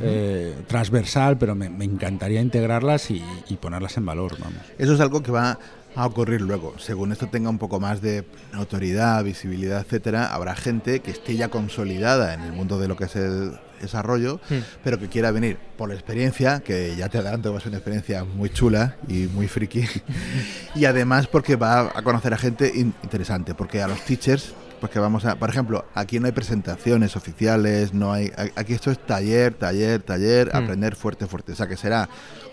[0.03, 4.37] eh, transversal, pero me, encantaría integrarlas y, y, ponerlas en valor.
[4.39, 4.59] Vamos.
[4.77, 5.57] Eso es algo que va
[5.95, 6.75] a ocurrir luego.
[6.77, 11.49] Según esto tenga un poco más de autoridad, visibilidad, etcétera, habrá gente que esté ya
[11.49, 14.55] consolidada en el mundo de lo que es el desarrollo, hmm.
[14.83, 17.77] pero que quiera venir por la experiencia, que ya te adelanto va a ser una
[17.77, 19.85] experiencia muy chula y muy friki,
[20.75, 24.99] y además porque va a conocer a gente interesante, porque a los teachers pues que
[24.99, 29.53] vamos a, por ejemplo, aquí no hay presentaciones oficiales, no hay, aquí esto es taller,
[29.53, 30.57] taller, taller, hmm.
[30.57, 32.09] aprender fuerte, fuerte, o sea que será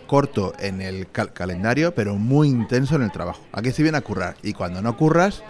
[0.09, 3.43] corto en el calendario, pero muy intenso en el trabajo.
[3.53, 5.45] Aquí se viene a currar y cuando no curras,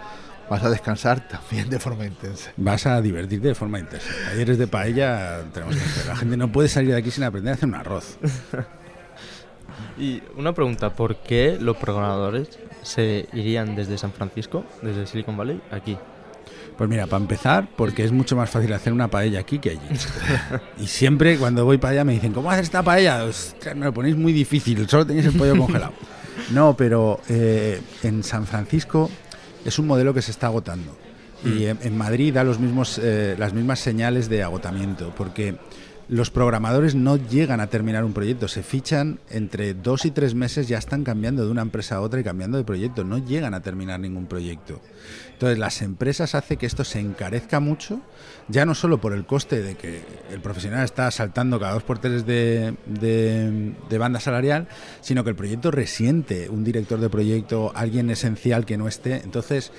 [0.49, 2.51] vas a descansar también de forma intensa.
[2.57, 4.07] Vas a divertirte de forma intensa.
[4.25, 6.05] Talleres de paella tenemos que hacer.
[6.07, 8.17] La gente no puede salir de aquí sin aprender a hacer un arroz.
[9.97, 15.61] y una pregunta, ¿por qué los programadores se irían desde San Francisco, desde Silicon Valley,
[15.71, 15.97] aquí?
[16.77, 19.99] Pues mira, para empezar, porque es mucho más fácil hacer una paella aquí que allí.
[20.79, 23.25] y siempre cuando voy para allá me dicen, ¿cómo haces esta paella?
[23.75, 25.93] me lo ponéis muy difícil, solo tenéis el pollo congelado.
[26.51, 29.11] No, pero eh, en San Francisco
[29.65, 30.95] es un modelo que se está agotando.
[31.43, 31.77] Y mm.
[31.81, 35.55] en, Madrid da los mismos, eh, las mismas señales de agotamiento, porque
[36.09, 40.67] los programadores no llegan a terminar un proyecto, se fichan entre dos y tres meses,
[40.67, 43.61] ya están cambiando de una empresa a otra y cambiando de proyecto, no llegan a
[43.61, 44.81] terminar ningún proyecto.
[45.39, 48.01] Entonces las empresas hacen que esto se encarezca mucho,
[48.49, 51.97] ya no solo por el coste de que el profesional está saltando cada dos por
[51.99, 54.67] tres de, de banda salarial,
[54.99, 59.21] sino que el proyecto resiente un director de proyecto, alguien esencial que no esté.
[59.23, 59.71] Entonces,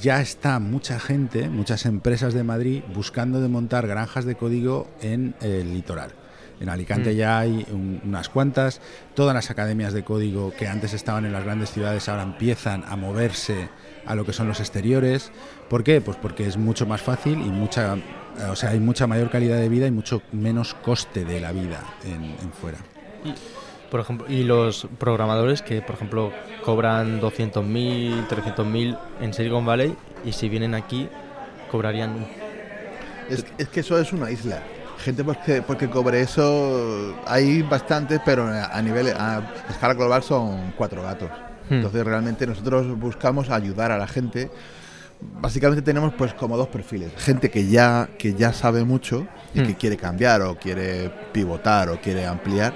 [0.00, 5.34] ya está mucha gente, muchas empresas de Madrid buscando de montar granjas de código en
[5.42, 6.12] el litoral.
[6.58, 7.16] En Alicante mm.
[7.16, 8.80] ya hay unas cuantas,
[9.14, 12.96] todas las academias de código que antes estaban en las grandes ciudades ahora empiezan a
[12.96, 13.68] moverse
[14.06, 15.30] a lo que son los exteriores.
[15.68, 16.00] ¿Por qué?
[16.00, 17.96] Pues porque es mucho más fácil y mucha,
[18.50, 21.82] o sea, hay mucha mayor calidad de vida y mucho menos coste de la vida
[22.04, 22.78] en, fuera.
[23.90, 26.32] Por ejemplo, y los programadores que, por ejemplo,
[26.64, 31.08] cobran 200.000, 300.000 en Silicon Valley y si vienen aquí
[31.70, 32.26] cobrarían...
[33.28, 34.62] Es, es que eso es una isla.
[34.98, 41.02] Gente porque, porque cobre eso hay bastantes, pero a nivel a escala global son cuatro
[41.02, 41.28] gatos.
[41.68, 41.74] Hmm.
[41.74, 44.50] Entonces realmente nosotros buscamos ayudar a la gente
[45.40, 47.12] básicamente tenemos pues como dos perfiles.
[47.16, 49.66] Gente que ya, que ya sabe mucho y Hmm.
[49.66, 52.74] que quiere cambiar o quiere pivotar o quiere ampliar.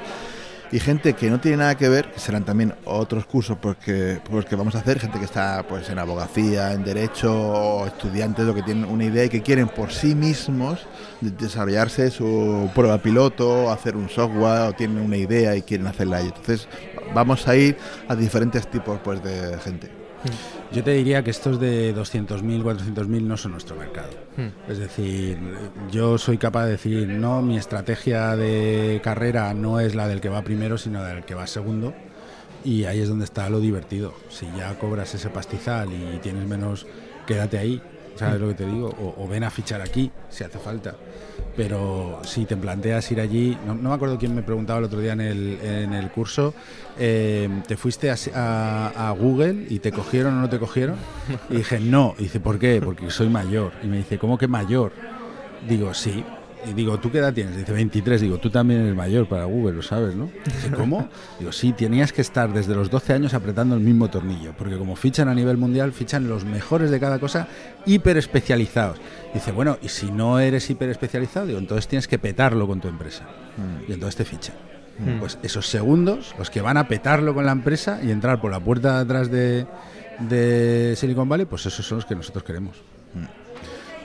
[0.73, 4.57] Y gente que no tiene nada que ver, que serán también otros cursos porque, porque
[4.57, 8.63] vamos a hacer, gente que está pues en abogacía, en derecho, o estudiantes o que
[8.65, 10.81] tienen una idea y que quieren por sí mismos
[11.21, 16.17] de- desarrollarse su prueba piloto, hacer un software, o tienen una idea y quieren hacerla
[16.17, 16.27] ahí.
[16.27, 16.67] Entonces
[17.15, 17.77] vamos a ir
[18.09, 20.06] a diferentes tipos pues de gente.
[20.73, 24.11] Yo te diría que estos de 200.000, 400.000 no son nuestro mercado.
[24.37, 24.71] Hmm.
[24.71, 25.39] Es decir,
[25.91, 30.29] yo soy capaz de decir, no, mi estrategia de carrera no es la del que
[30.29, 31.95] va primero, sino la del que va segundo.
[32.65, 34.15] Y ahí es donde está lo divertido.
[34.29, 36.87] Si ya cobras ese pastizal y tienes menos,
[37.27, 37.81] quédate ahí.
[38.17, 38.89] ¿Sabes lo que te digo?
[38.89, 40.97] O, o ven a fichar aquí, si hace falta.
[41.57, 45.13] Pero si te planteas ir allí, no, me acuerdo quién me preguntaba el otro día
[45.15, 46.53] en el, en el curso,
[46.99, 50.97] eh, ¿te fuiste a, a- a Google y te cogieron o no te cogieron?
[51.51, 52.15] Y dije, no.
[52.19, 52.81] Y dice, ¿por qué?
[52.85, 53.73] Porque soy mayor.
[53.83, 54.93] Y me dice, ¿cómo que mayor?
[55.69, 56.23] Digo, sí.
[56.69, 57.57] Y digo, ¿tú qué edad tienes?
[57.57, 58.21] Dice, 23.
[58.21, 60.31] Digo, tú también eres mayor para Google, lo sabes, ¿no?
[60.45, 61.09] Dice, ¿cómo?
[61.39, 64.97] Digo, sí, tenías que estar desde los 12 años apretando el mismo tornillo, porque como
[64.97, 67.47] fichan a nivel mundial, fichan los mejores de cada cosa
[67.87, 68.99] hiper especializados.
[69.37, 72.89] Dice, bueno, y si no eres hiper especializado, digo, entonces tienes que petarlo con tu
[72.89, 73.25] empresa.
[73.87, 74.55] Y entonces te fichan.
[74.99, 75.19] Mm.
[75.21, 78.61] Pues esos segundos, los que van a petarlo con la empresa y entrar por la
[78.61, 79.67] puerta de atrás de,
[80.21, 82.79] de Silicon Valley, pues esos son los que nosotros queremos.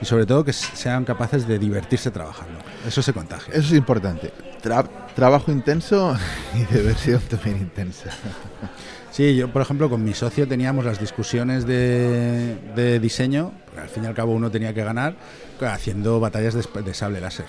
[0.02, 2.58] Y sobre todo que sean capaces de divertirse trabajando.
[2.86, 3.54] Eso se contagia.
[3.54, 4.32] Eso es importante.
[4.62, 6.14] Tra- trabajo intenso
[6.54, 8.10] y diversión también intensa.
[9.12, 14.04] Sí, yo por ejemplo con mi socio teníamos las discusiones de, de diseño, al fin
[14.04, 15.14] y al cabo uno tenía que ganar,
[15.60, 17.44] haciendo batallas de, de sable láser.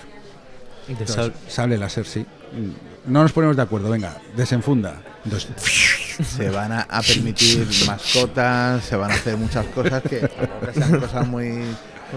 [0.86, 2.26] De Entonces, sable láser, sí.
[3.06, 5.02] No nos ponemos de acuerdo, venga, desenfunda.
[5.24, 5.50] Entonces,
[6.22, 10.30] Se van a, a permitir mascotas, se van a hacer muchas cosas que
[10.72, 11.64] sean cosas muy,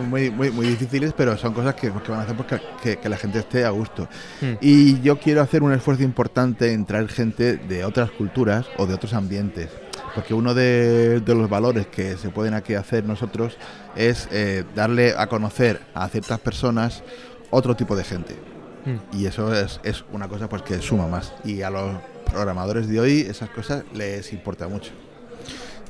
[0.04, 3.10] muy, muy, muy difíciles, pero son cosas que, que van a hacer porque que, que
[3.10, 4.08] la gente esté a gusto.
[4.42, 4.54] Hmm.
[4.62, 8.94] Y yo quiero hacer un esfuerzo importante en traer gente de otras culturas o de
[8.94, 9.70] otros ambientes.
[10.16, 13.58] Porque uno de, de los valores que se pueden aquí hacer nosotros
[13.96, 17.04] es eh, darle a conocer a ciertas personas
[17.50, 18.36] otro tipo de gente.
[18.86, 19.18] Mm.
[19.18, 21.34] Y eso es, es una cosa pues que suma más.
[21.44, 21.98] Y a los
[22.32, 24.92] programadores de hoy esas cosas les importa mucho.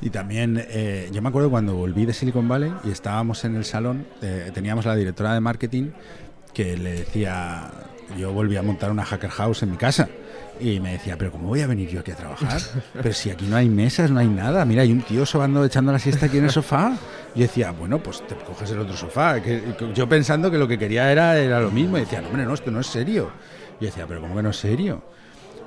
[0.00, 3.64] Y también, eh, yo me acuerdo cuando volví de Silicon Valley y estábamos en el
[3.64, 5.90] salón, eh, teníamos a la directora de marketing
[6.54, 7.70] que le decía,
[8.16, 10.08] yo volví a montar una hacker house en mi casa.
[10.60, 12.60] Y me decía, pero ¿cómo voy a venir yo aquí a trabajar?
[12.92, 14.64] Pero si aquí no hay mesas, no hay nada.
[14.64, 16.96] Mira, hay un tío sobando echando la siesta aquí en el sofá.
[17.36, 19.40] Y yo decía, bueno, pues te coges el otro sofá.
[19.40, 21.96] Que, que yo pensando que lo que quería era, era lo mismo.
[21.96, 23.30] Y decía, no, hombre, no, esto no es serio.
[23.78, 25.00] Y yo decía, pero ¿cómo que no es serio?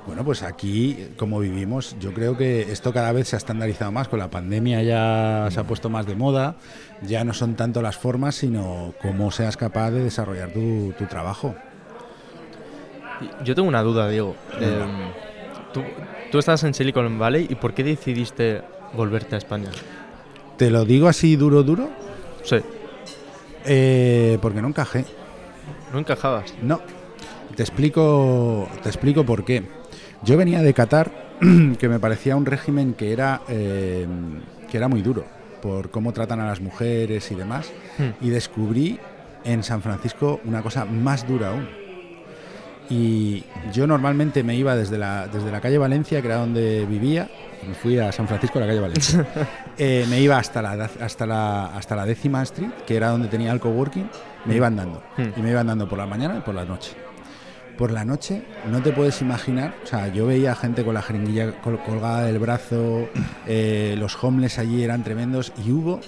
[0.06, 4.08] Bueno, pues aquí, como vivimos, yo creo que esto cada vez se ha estandarizado más.
[4.08, 6.56] Con la pandemia ya se ha puesto más de moda.
[7.02, 11.54] Ya no son tanto las formas, sino cómo seas capaz de desarrollar tu, tu trabajo.
[13.44, 14.34] Yo tengo una duda, Diego.
[14.60, 14.84] Eh,
[15.72, 15.82] tú,
[16.32, 18.62] tú estás en Silicon Valley y ¿por qué decidiste
[18.94, 19.70] volverte a España?
[20.56, 21.88] ¿Te lo digo así duro, duro?
[22.42, 22.56] Sí,
[23.66, 25.04] Eh, porque no encajé.
[25.92, 26.52] no encajabas.
[26.60, 26.80] No.
[27.54, 29.62] Te explico, te explico por qué.
[30.24, 31.10] Yo venía de Qatar,
[31.78, 34.06] que me parecía un régimen que era, eh,
[34.70, 35.24] que era muy duro
[35.60, 38.24] por cómo tratan a las mujeres y demás, Hmm.
[38.24, 38.98] y descubrí
[39.44, 41.68] en San Francisco una cosa más dura aún.
[42.88, 47.28] Y yo normalmente me iba desde la, desde la calle Valencia, que era donde vivía,
[47.66, 49.26] me fui a San Francisco, a la calle Valencia.
[49.78, 53.50] Eh, me iba hasta la, hasta, la, hasta la décima street, que era donde tenía
[53.52, 54.06] el coworking,
[54.44, 55.02] me iba andando.
[55.16, 55.28] Hmm.
[55.34, 56.92] Y me iba andando por la mañana y por la noche.
[57.76, 61.52] Por la noche no te puedes imaginar, o sea, yo veía gente con la jeringuilla
[61.62, 63.08] col- colgada del brazo,
[63.46, 66.00] eh, los homeless allí eran tremendos y hubo,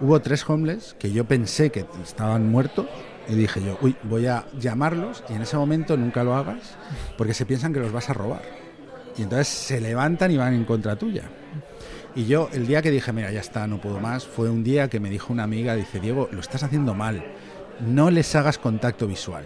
[0.00, 2.86] hubo tres homeless que yo pensé que estaban muertos
[3.28, 6.76] y dije yo, uy, voy a llamarlos y en ese momento nunca lo hagas
[7.16, 8.42] porque se piensan que los vas a robar.
[9.16, 11.24] Y entonces se levantan y van en contra tuya.
[12.14, 14.88] Y yo, el día que dije, mira, ya está, no puedo más, fue un día
[14.88, 17.24] que me dijo una amiga, dice, Diego, lo estás haciendo mal,
[17.80, 19.44] no les hagas contacto visual.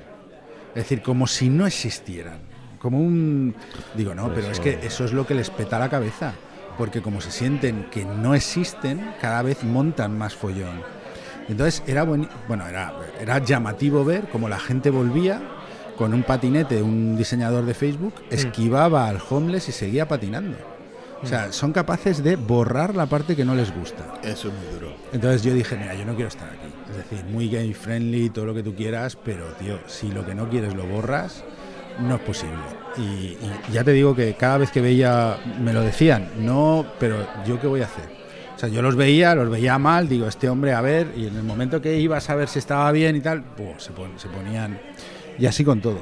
[0.74, 2.38] Es decir, como si no existieran.
[2.78, 3.54] Como un...
[3.94, 6.34] Digo, no, pero es que eso es lo que les peta la cabeza.
[6.76, 10.82] Porque como se sienten que no existen, cada vez montan más follón.
[11.48, 15.40] Entonces era buen, bueno, era, era llamativo ver cómo la gente volvía
[15.96, 20.73] con un patinete, un diseñador de Facebook, esquivaba al homeless y seguía patinando.
[21.22, 24.14] O sea, son capaces de borrar la parte que no les gusta.
[24.22, 24.94] Eso es muy duro.
[25.12, 26.68] Entonces yo dije, mira, yo no quiero estar aquí.
[26.90, 30.35] Es decir, muy gay friendly, todo lo que tú quieras, pero tío, si lo que
[30.35, 31.42] no quieres lo borras,
[31.98, 32.59] no es posible.
[32.98, 33.38] Y, y
[33.72, 37.66] ya te digo que cada vez que veía, me lo decían, no, pero yo qué
[37.68, 38.05] voy a hacer.
[38.55, 41.37] O sea, yo los veía, los veía mal, digo, este hombre, a ver, y en
[41.37, 44.29] el momento que iba a saber si estaba bien y tal, pues, se, pon- se
[44.29, 44.79] ponían.
[45.38, 45.98] Y así con todo.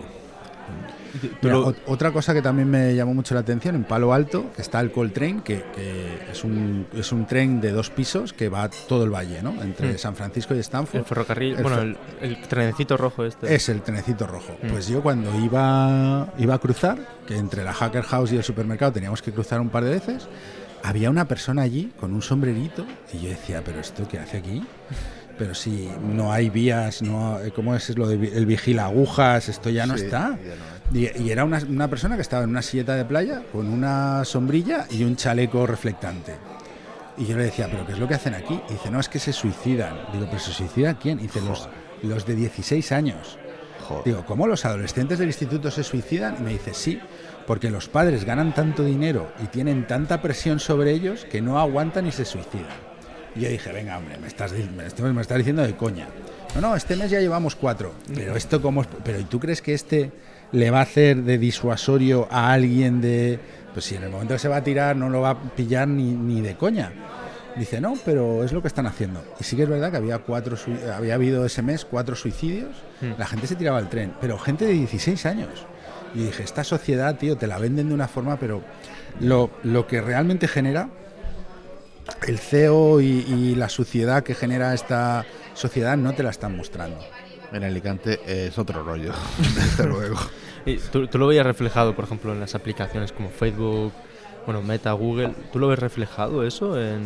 [1.43, 4.81] Mira, lo- otra cosa que también me llamó mucho la atención, en Palo Alto está
[4.81, 9.05] el Coltrane, que, que es, un, es un tren de dos pisos que va todo
[9.05, 9.61] el valle, ¿no?
[9.63, 9.99] Entre Mm.
[9.99, 11.01] San Francisco y Stanford.
[11.01, 13.55] el ferrocarril, el bueno, fer- el, el trenecito rojo este.
[13.55, 14.57] Es el trenecito rojo.
[14.63, 14.69] Mm.
[14.69, 18.93] Pues yo cuando iba, iba a cruzar, que entre la Hacker House y el supermercado
[18.93, 20.29] teníamos que cruzar un par de veces,
[20.83, 24.65] había una persona allí con un sombrerito y yo decía, pero esto qué hace aquí?
[25.39, 29.49] Pero si no hay vías, no, ¿cómo es lo de el vigila agujas?
[29.49, 30.31] Esto ya no Sí, está.
[30.31, 30.82] ya no es.
[30.93, 34.25] Y, y era una, una persona que estaba en una silleta de playa con una
[34.25, 36.35] sombrilla y un chaleco reflectante.
[37.17, 38.61] Y yo le decía, ¿pero qué es lo que hacen aquí?
[38.69, 39.97] Y dice, no, es que se suicidan.
[40.13, 41.19] Digo, ¿pero se suicida quién?
[41.19, 41.69] Y dice, los,
[42.03, 43.39] los de 16 años.
[43.87, 44.05] Joder.
[44.05, 46.37] Digo, ¿cómo los adolescentes del instituto se suicidan?
[46.39, 47.01] Y me dice, sí,
[47.47, 52.07] porque los padres ganan tanto dinero y tienen tanta presión sobre ellos que no aguantan
[52.07, 52.93] y se suicidan.
[53.35, 56.09] Y yo dije, venga, hombre, me estás, me estás, me estás diciendo de coña.
[56.55, 57.95] No, no, este mes ya llevamos cuatro.
[58.15, 58.89] Pero esto cómo es?
[59.05, 60.13] Pero ¿y tú crees que este
[60.53, 63.39] le va a hacer de disuasorio a alguien de...
[63.73, 65.89] Pues si en el momento que se va a tirar no lo va a pillar
[65.89, 66.93] ni, ni de coña.
[67.57, 69.23] Dice, no, pero es lo que están haciendo.
[69.39, 70.57] Y sí que es verdad que había, cuatro,
[70.95, 72.71] había habido ese mes cuatro suicidios.
[73.01, 73.13] Hmm.
[73.19, 75.67] La gente se tiraba al tren, pero gente de 16 años.
[76.15, 78.63] Y dije, esta sociedad, tío, te la venden de una forma, pero
[79.21, 80.89] lo, lo que realmente genera
[82.27, 86.99] el CEO y, y la suciedad que genera esta sociedad no te la están mostrando.
[87.53, 89.13] En Alicante es otro rollo,
[89.55, 90.17] desde luego.
[90.65, 93.93] Y ¿tú, tú lo veías reflejado, por ejemplo, en las aplicaciones como Facebook,
[94.47, 95.35] bueno, Meta, Google.
[95.53, 97.03] ¿Tú lo ves reflejado eso en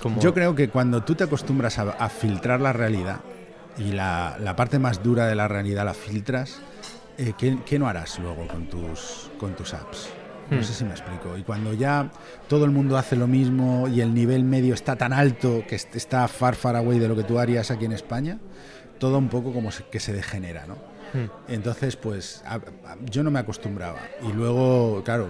[0.00, 3.18] como Yo creo que cuando tú te acostumbras a, a filtrar la realidad
[3.76, 6.60] y la, la parte más dura de la realidad la filtras,
[7.18, 10.08] eh, ¿qué, qué no harás luego con tus, con tus apps?
[10.48, 10.62] No Hmm.
[10.64, 11.36] sé si me explico.
[11.36, 12.10] Y cuando ya
[12.48, 15.96] todo el mundo hace lo mismo y el nivel medio está tan alto que est-
[15.96, 18.38] está far, far away de lo que tú harías aquí en España,
[19.00, 20.74] todo un poco como que se degenera, ¿no?
[21.12, 21.26] Hmm.
[21.48, 22.60] Entonces, pues a- a-
[23.10, 23.98] yo no me acostumbraba.
[24.22, 25.26] Y luego, claro,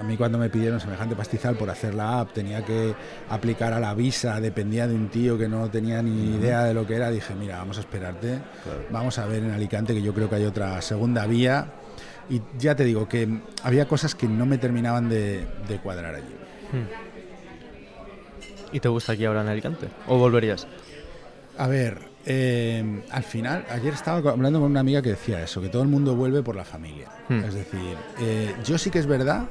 [0.00, 2.94] a mí cuando me pidieron semejante pastizal por hacer la app, tenía que
[3.30, 6.86] aplicar a la visa, dependía de un tío que no tenía ni idea de lo
[6.86, 8.38] que era, dije, mira, vamos a esperarte,
[8.90, 11.66] vamos a ver en Alicante que yo creo que hay otra segunda vía.
[12.30, 13.26] Y ya te digo que
[13.62, 16.34] había cosas que no me terminaban de, de cuadrar allí.
[18.72, 19.88] ¿Y te gusta aquí ahora en Alicante?
[20.06, 20.66] ¿O volverías?
[21.56, 25.68] A ver, eh, al final, ayer estaba hablando con una amiga que decía eso, que
[25.68, 27.08] todo el mundo vuelve por la familia.
[27.28, 27.44] Hmm.
[27.44, 29.44] Es decir, eh, yo sí que es verdad,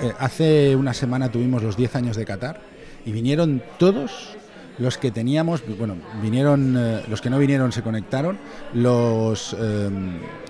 [0.00, 2.60] eh, hace una semana tuvimos los 10 años de Qatar
[3.04, 4.36] y vinieron todos
[4.78, 8.38] los que teníamos, bueno, vinieron, eh, los que no vinieron se conectaron,
[8.72, 9.90] los, eh,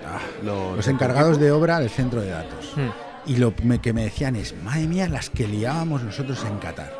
[0.05, 2.73] ah, los encargados de obra del centro de datos.
[2.75, 2.89] Hmm.
[3.25, 6.93] Y lo me- que me decían es, madre mía, las que liábamos nosotros en Qatar.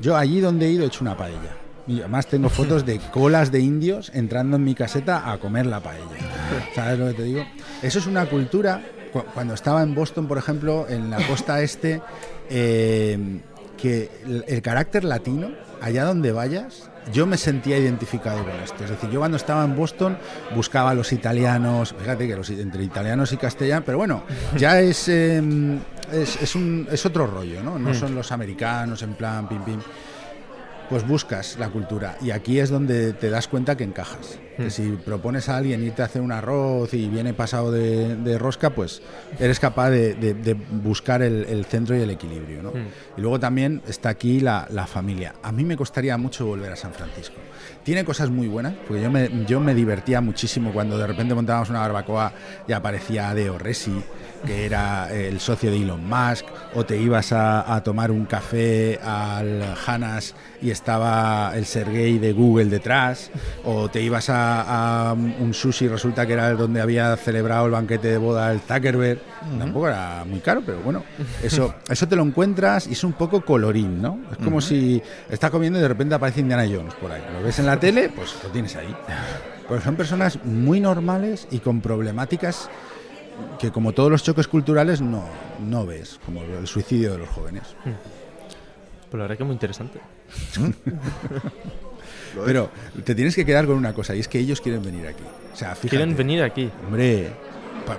[0.00, 1.54] Yo allí donde he ido he hecho una paella.
[1.90, 5.80] Y además tengo fotos de colas de indios entrando en mi caseta a comer la
[5.80, 6.04] paella.
[6.74, 7.44] ¿Sabes lo que te digo?
[7.82, 8.80] Eso es una cultura.
[9.12, 12.00] cu- Cuando estaba en Boston, por ejemplo, en la costa este,
[12.48, 13.40] eh,
[13.76, 15.50] que el, el carácter latino,
[15.80, 18.84] allá donde vayas, yo me sentía identificado con esto.
[18.84, 20.16] Es decir, yo cuando estaba en Boston
[20.54, 24.22] buscaba a los italianos, fíjate que los, entre italianos y castellanos, pero bueno,
[24.56, 25.42] ya es, eh,
[26.12, 27.78] es, es un, es otro rollo, ¿no?
[27.78, 27.94] No Mm.
[27.94, 29.80] son los americanos en plan pim pim.
[30.90, 34.49] Pues buscas la cultura y aquí es donde te das cuenta que encajas.
[34.60, 34.70] Que Mm.
[34.70, 38.70] si propones a alguien irte a hacer un arroz y viene pasado de, de rosca,
[38.70, 39.00] pues
[39.38, 42.62] eres capaz de, de- de buscar el, el centro y el equilibrio.
[42.62, 42.70] ¿no?
[42.70, 42.86] Mm.
[43.16, 45.34] Y luego también está aquí la, la familia.
[45.42, 47.36] A mí me costaría mucho volver a San Francisco.
[47.84, 51.70] Tiene cosas muy buenas, porque yo me, yo me divertía muchísimo cuando de repente montábamos
[51.70, 52.32] una barbacoa
[52.68, 54.02] y aparecía Adeo Resi,
[54.44, 56.44] que era el socio de Elon Musk,
[56.74, 62.32] o te ibas a, a tomar un café al Hanas y estaba el Sergey de
[62.32, 63.30] Google detrás,
[63.64, 68.08] o te ibas a, a un sushi resulta que era donde había celebrado el banquete
[68.08, 69.20] de boda el Zuckerberg.
[69.58, 71.04] Tampoco era muy caro, pero bueno,
[71.42, 74.20] eso, eso te lo encuentras y es un poco colorín, ¿no?
[74.30, 77.22] Es como si estás comiendo y de repente aparece Indiana Jones por ahí.
[77.32, 78.94] Lo ves en la tele, pues lo tienes ahí.
[79.68, 82.68] Pues son personas muy normales y con problemáticas
[83.58, 85.24] que como todos los choques culturales no,
[85.60, 87.74] no ves, como el suicidio de los jóvenes.
[87.84, 90.00] Pues la verdad que es muy interesante.
[92.34, 92.70] Lo Pero
[93.04, 95.24] te tienes que quedar con una cosa, y es que ellos quieren venir aquí.
[95.52, 96.70] O sea, fíjate, Quieren venir aquí.
[96.86, 97.30] Hombre,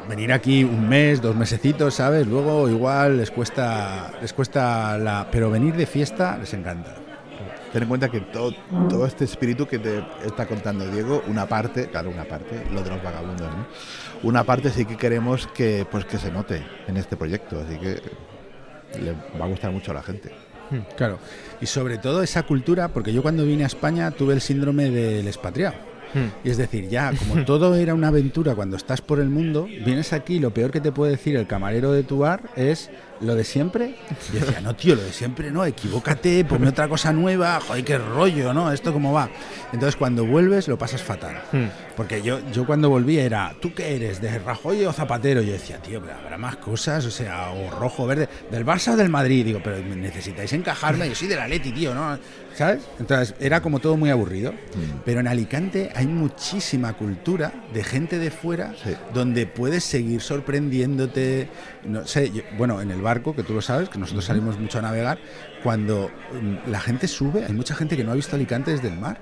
[0.07, 2.27] venir aquí un mes, dos mesecitos, ¿sabes?
[2.27, 5.27] Luego igual les cuesta, les cuesta la...
[5.31, 6.95] Pero venir de fiesta les encanta.
[7.73, 8.53] Ten en cuenta que todo,
[8.89, 12.89] todo este espíritu que te está contando Diego, una parte, claro, una parte, lo de
[12.89, 13.65] los vagabundos, ¿no?
[14.23, 18.01] Una parte sí que queremos que, pues, que se note en este proyecto, así que
[18.99, 20.31] le va a gustar mucho a la gente.
[20.95, 21.19] Claro.
[21.59, 25.27] Y sobre todo esa cultura, porque yo cuando vine a España tuve el síndrome del
[25.27, 25.75] expatriado.
[26.43, 30.13] Y es decir, ya, como todo era una aventura cuando estás por el mundo, vienes
[30.13, 32.89] aquí, lo peor que te puede decir el camarero de tu bar es
[33.21, 33.95] lo de siempre.
[34.33, 37.97] Y decía, no, tío, lo de siempre no, equivócate, ponme otra cosa nueva, joder, qué
[37.97, 38.71] rollo, ¿no?
[38.71, 39.29] ¿Esto cómo va?
[39.73, 41.41] Entonces, cuando vuelves, lo pasas fatal.
[41.95, 44.21] Porque yo, yo cuando volví era, ¿tú qué eres?
[44.21, 45.41] ¿De Rajoy o Zapatero?
[45.41, 48.95] Yo decía, tío, pero habrá más cosas, o sea, o rojo, verde, ¿del Barça o
[48.95, 49.45] del Madrid?
[49.45, 52.17] Digo, pero necesitáis encajarme, yo soy de la Leti, tío, ¿no?
[52.55, 52.81] ¿Sabes?
[52.99, 54.53] Entonces, era como todo muy aburrido.
[55.05, 58.91] Pero en Alicante hay muchísima cultura de gente de fuera Sí.
[59.13, 61.49] donde puedes seguir sorprendiéndote.
[61.85, 64.79] No sé, yo- bueno, en el barco, que tú lo sabes, que nosotros salimos mucho
[64.79, 65.17] a navegar,
[65.63, 66.09] cuando
[66.41, 69.17] mm, la gente sube, hay mucha gente que no ha visto Alicante desde el mar.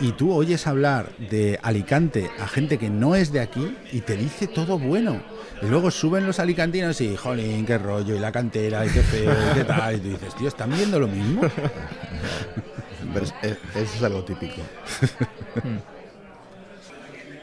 [0.00, 4.16] Y tú oyes hablar de Alicante a gente que no es de aquí y te
[4.16, 5.20] dice todo bueno.
[5.62, 9.32] Y luego suben los alicantinos y, jolín, qué rollo, y la cantera, y qué feo,
[9.32, 9.94] y qué tal.
[9.94, 11.42] Y tú dices, tío, ¿están viendo lo mismo?
[13.14, 14.60] Pero es- es- eso es algo típico.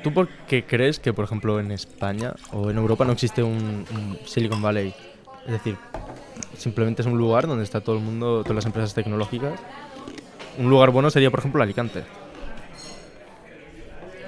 [0.03, 3.85] ¿Tú por qué crees que, por ejemplo, en España o en Europa no existe un,
[3.95, 4.93] un Silicon Valley?
[5.45, 5.77] Es decir,
[6.57, 9.59] simplemente es un lugar donde está todo el mundo, todas las empresas tecnológicas.
[10.57, 12.03] Un lugar bueno sería, por ejemplo, Alicante.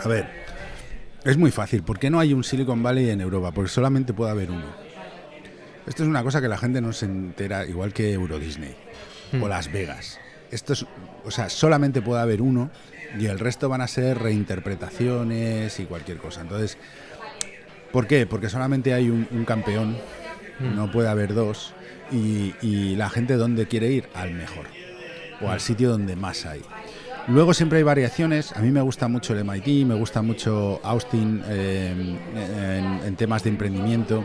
[0.04, 0.28] A ver,
[1.24, 1.84] es muy fácil.
[1.84, 3.52] ¿Por qué no hay un Silicon Valley en Europa?
[3.52, 4.66] Porque solamente puede haber uno.
[5.86, 8.76] Esto es una cosa que la gente no se entera, igual que Euro Disney
[9.42, 10.20] o Las Vegas.
[10.52, 10.86] Esto es,
[11.26, 12.70] o sea, solamente puede haber uno
[13.20, 16.42] y el resto van a ser reinterpretaciones y cualquier cosa.
[16.42, 16.78] Entonces,
[17.92, 18.26] ¿por qué?
[18.26, 19.98] Porque solamente hay un, un campeón,
[20.64, 21.74] no puede haber dos
[22.12, 24.66] y, y la gente dónde quiere ir al mejor
[25.42, 26.62] o al sitio donde más hay.
[27.28, 28.52] Luego siempre hay variaciones.
[28.54, 33.44] A mí me gusta mucho el MIT, me gusta mucho Austin eh, en, en temas
[33.44, 34.24] de emprendimiento.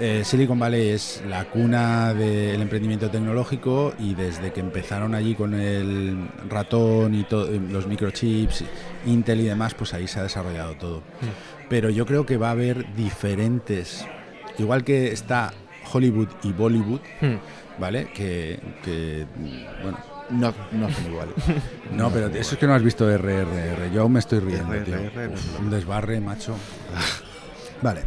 [0.00, 5.54] Eh, Silicon Valley es la cuna del emprendimiento tecnológico y desde que empezaron allí con
[5.54, 8.64] el ratón y eh, los microchips,
[9.06, 11.02] Intel y demás, pues ahí se ha desarrollado todo.
[11.68, 14.04] Pero yo creo que va a haber diferentes,
[14.58, 15.52] igual que está
[15.92, 17.36] Hollywood y Bollywood, Hmm.
[17.78, 18.10] ¿vale?
[18.14, 19.26] Que, que,
[19.82, 19.98] bueno,
[20.30, 21.34] No, no son iguales.
[21.92, 23.92] no, pero eso es que no has visto RRR.
[23.92, 24.94] Yo aún me estoy riendo, tío.
[24.96, 25.34] RRR, no.
[25.34, 26.54] Uf, un desbarre, macho.
[27.82, 28.02] Vale.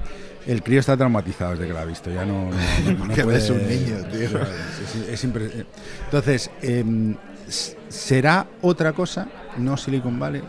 [0.47, 2.09] El crío está traumatizado desde que lo ha visto.
[2.09, 2.49] Ya no.
[2.49, 4.39] no, no Porque puede- es un niño, tío.
[5.11, 5.65] Es, es- eh,
[6.05, 7.15] Entonces, em,
[7.89, 10.41] será otra cosa, no Silicon Valley.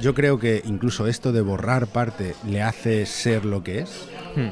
[0.00, 3.90] Yo creo que incluso esto de borrar parte le hace ser lo que es.
[4.36, 4.48] Hmm.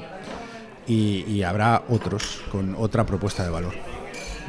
[0.88, 3.74] Y, y habrá otros con otra propuesta de valor.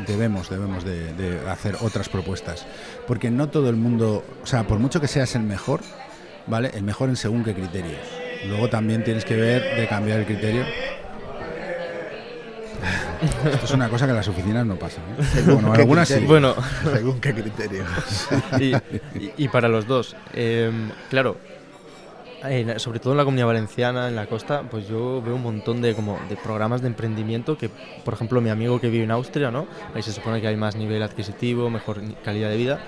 [0.08, 2.66] Debemos, debemos de, de hacer otras propuestas.
[3.06, 5.82] Porque no todo el mundo, o sea, por mucho que seas el mejor,
[6.48, 6.72] ¿vale?
[6.74, 8.00] El mejor en según qué criterios.
[8.48, 10.64] Luego también tienes que ver de cambiar el criterio.
[13.52, 15.02] Esto es una cosa que en las oficinas no pasa.
[15.36, 15.42] ¿eh?
[15.46, 16.20] Bueno, ¿Qué algunas sí.
[16.26, 16.56] Bueno,
[16.94, 17.84] Según qué criterio.
[18.60, 18.74] y,
[19.18, 21.38] y- y para los dos, em, claro,
[22.42, 25.82] en- sobre todo en la comunidad valenciana, en la costa, pues yo veo un montón
[25.82, 27.70] de, como, de programas de emprendimiento que,
[28.04, 29.68] por ejemplo, mi amigo que vive en Austria, ¿no?
[29.94, 32.82] Ahí se supone que hay más nivel adquisitivo, mejor calidad de vida,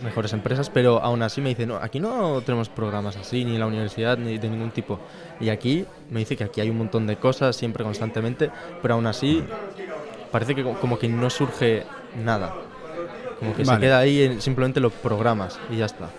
[0.00, 3.60] mejores empresas, pero aún así me dice, no, aquí no tenemos programas así, ni en
[3.60, 5.00] la universidad, ni de ningún tipo.
[5.38, 9.06] Y aquí me dice que aquí hay un montón de cosas, siempre, constantemente, pero aún
[9.06, 9.46] así
[10.30, 12.56] parece que co- como que no surge nada.
[13.38, 13.80] Como que se Vale.
[13.80, 16.14] queda ahí en simplemente los programas y ya está.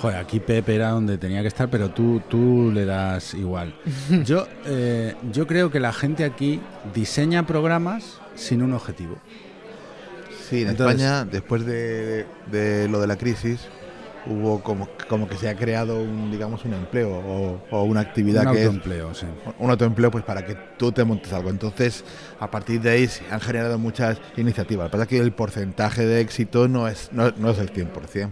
[0.00, 3.74] Joder, aquí Pepe era donde tenía que estar, pero tú, tú le das igual.
[4.24, 6.58] Yo, eh, yo creo que la gente aquí
[6.94, 9.16] diseña programas sin un objetivo.
[10.48, 13.60] Sí, en Entonces- España, después de, de lo de la crisis,
[14.26, 18.46] hubo como, como que se ha creado un, digamos, un empleo o, o una actividad
[18.46, 19.26] un que es autoempleo, sí.
[19.58, 21.50] un autoempleo pues para que tú te montes algo.
[21.50, 22.04] Entonces,
[22.38, 24.84] a partir de ahí se han generado muchas iniciativas.
[24.86, 27.70] Lo que pasa es que el porcentaje de éxito no es, no, no es el
[27.70, 28.30] 100%.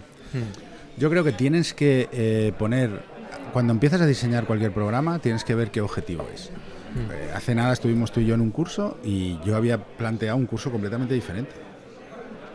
[0.99, 2.91] Yo creo que tienes que eh, poner,
[3.53, 6.51] cuando empiezas a diseñar cualquier programa, tienes que ver qué objetivo es.
[7.13, 10.47] Eh, hace nada estuvimos tú y yo en un curso y yo había planteado un
[10.47, 11.53] curso completamente diferente.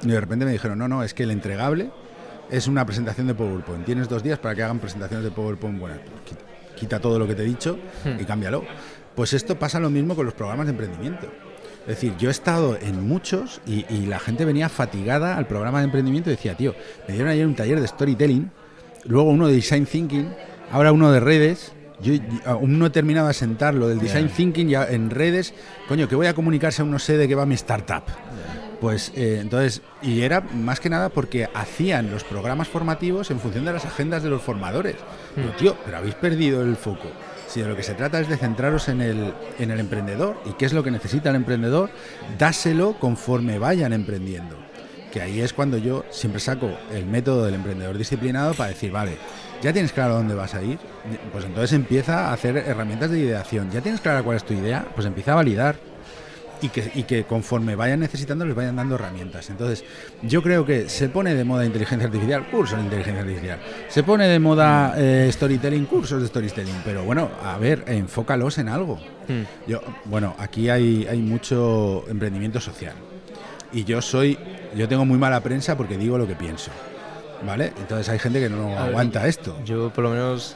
[0.01, 1.89] Y de repente me dijeron, no, no, es que el entregable
[2.51, 3.85] es una presentación de PowerPoint.
[3.85, 5.99] Tienes dos días para que hagan presentaciones de PowerPoint buenas.
[6.25, 6.41] Quita,
[6.75, 7.79] quita todo lo que te he dicho
[8.19, 8.65] y cámbialo.
[9.15, 11.27] Pues esto pasa lo mismo con los programas de emprendimiento.
[11.83, 15.79] Es decir, yo he estado en muchos y, y la gente venía fatigada al programa
[15.79, 16.73] de emprendimiento y decía, tío,
[17.07, 18.51] me dieron ayer un taller de storytelling,
[19.05, 20.29] luego uno de design thinking,
[20.71, 21.73] ahora uno de redes.
[22.01, 22.13] Yo,
[22.45, 25.53] aún no he terminado de sentar lo del design thinking ya en redes.
[25.87, 28.03] Coño, que voy a comunicarse a no sé de qué va mi startup.
[28.81, 33.63] Pues eh, entonces, y era más que nada porque hacían los programas formativos en función
[33.63, 34.95] de las agendas de los formadores.
[35.37, 37.07] Digo, tío, pero habéis perdido el foco.
[37.53, 40.53] Si de lo que se trata es de centraros en el, en el emprendedor y
[40.53, 41.91] qué es lo que necesita el emprendedor,
[42.39, 44.55] dáselo conforme vayan emprendiendo.
[45.11, 49.19] que ahí es cuando yo siempre saco el método del emprendedor disciplinado para decir, vale,
[49.61, 50.79] ya tienes claro dónde vas a ir,
[51.31, 53.69] pues entonces empieza a hacer herramientas de ideación.
[53.69, 55.75] Ya tienes clara cuál es tu idea, pues empieza a validar.
[56.63, 59.49] Y que, y que conforme vayan necesitando les vayan dando herramientas.
[59.49, 59.83] Entonces,
[60.21, 63.59] yo creo que se pone de moda inteligencia artificial, cursos de inteligencia artificial.
[63.89, 66.81] Se pone de moda eh, storytelling, cursos de storytelling.
[66.85, 68.95] Pero bueno, a ver, enfócalos en algo.
[69.27, 69.43] Hmm.
[69.67, 72.95] Yo, bueno, aquí hay, hay mucho emprendimiento social.
[73.73, 74.37] Y yo soy,
[74.73, 76.71] yo tengo muy mala prensa porque digo lo que pienso.
[77.45, 77.73] ¿Vale?
[77.77, 79.57] Entonces hay gente que no ver, aguanta esto.
[79.65, 80.55] Yo, por lo menos,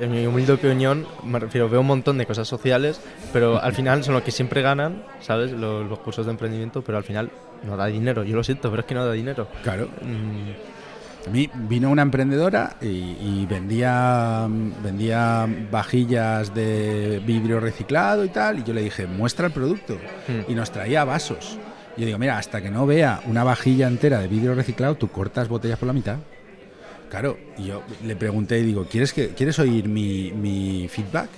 [0.00, 3.00] en mi humilde opinión, me refiero, veo un montón de cosas sociales,
[3.32, 5.52] pero al final son los que siempre ganan, ¿sabes?
[5.52, 7.30] Los, los cursos de emprendimiento, pero al final
[7.64, 8.24] no da dinero.
[8.24, 9.46] Yo lo siento, pero es que no da dinero.
[9.62, 9.88] Claro.
[10.02, 14.46] Mm, A mí vino una emprendedora y, y vendía,
[14.82, 19.94] vendía vajillas de vidrio reciclado y tal, y yo le dije, muestra el producto.
[20.26, 20.50] Hmm.
[20.50, 21.58] Y nos traía vasos.
[21.96, 25.08] Y yo digo, mira, hasta que no vea una vajilla entera de vidrio reciclado, tú
[25.08, 26.16] cortas botellas por la mitad.
[27.10, 31.28] Claro, y yo le pregunté y digo, ¿quieres, que, ¿quieres oír mi, mi feedback?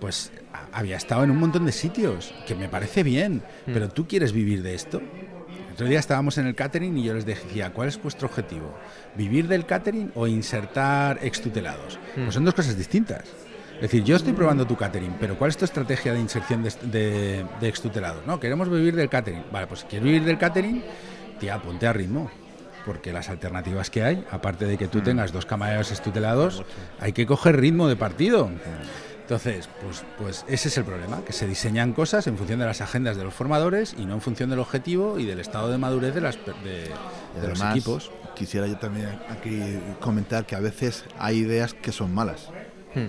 [0.00, 3.72] Pues a- había estado en un montón de sitios, que me parece bien, Hmm.
[3.74, 4.98] pero ¿tú quieres vivir de esto?
[5.68, 8.74] El otro día estábamos en el catering y yo les decía, ¿cuál es vuestro objetivo?
[9.16, 11.98] ¿Vivir del catering o insertar extutelados?
[12.16, 12.22] Hmm.
[12.24, 13.24] Pues son dos cosas distintas.
[13.76, 16.72] Es decir, yo estoy probando tu catering, pero ¿cuál es tu estrategia de inserción de,
[16.90, 18.24] de, de extutelados?
[18.26, 19.42] No, queremos vivir del catering.
[19.52, 20.82] Vale, pues si quieres vivir del catering,
[21.40, 22.30] tía, ponte a ritmo.
[22.84, 26.64] Porque las alternativas que hay, aparte de que tú tengas dos camareros extutelados,
[27.00, 28.50] hay que coger ritmo de partido.
[29.20, 32.80] Entonces, pues, pues ese es el problema, que se diseñan cosas en función de las
[32.80, 36.14] agendas de los formadores y no en función del objetivo y del estado de madurez
[36.14, 38.10] de, las, de, de los además, equipos.
[38.34, 42.50] Quisiera yo también aquí comentar que a veces hay ideas que son malas.
[42.94, 43.06] hmm.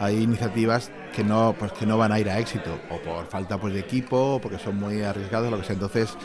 [0.00, 3.58] Hay iniciativas que no, pues que no van a ir a éxito, o por falta
[3.58, 5.74] pues, de equipo, o porque son muy arriesgados, lo que sea.
[5.74, 6.16] Entonces,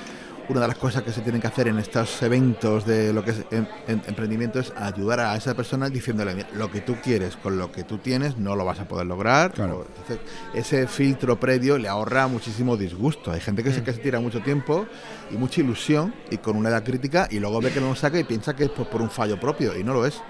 [0.50, 3.32] una de las cosas que se tienen que hacer en estos eventos de lo que
[3.32, 7.38] es em- em- emprendimiento es ayudar a esa persona diciéndole, "Mira, lo que tú quieres
[7.38, 9.52] con lo que tú tienes no lo vas a poder lograr.
[9.54, 9.80] Claro.
[9.80, 10.20] O- entonces,
[10.54, 13.32] ese filtro previo le ahorra muchísimo disgusto.
[13.32, 14.86] Hay gente que, se, que se tira mucho tiempo
[15.32, 18.20] y mucha ilusión y con una edad crítica y luego ve que no lo saca
[18.20, 20.22] y piensa que es por, por un fallo propio y no lo es.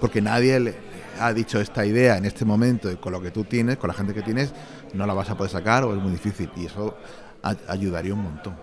[0.00, 0.74] Porque nadie le
[1.20, 3.94] ha dicho esta idea en este momento y con lo que tú tienes, con la
[3.94, 4.52] gente que tienes,
[4.94, 6.48] no la vas a poder sacar o es muy difícil.
[6.56, 6.96] Y eso
[7.42, 8.54] a- ayudaría un montón.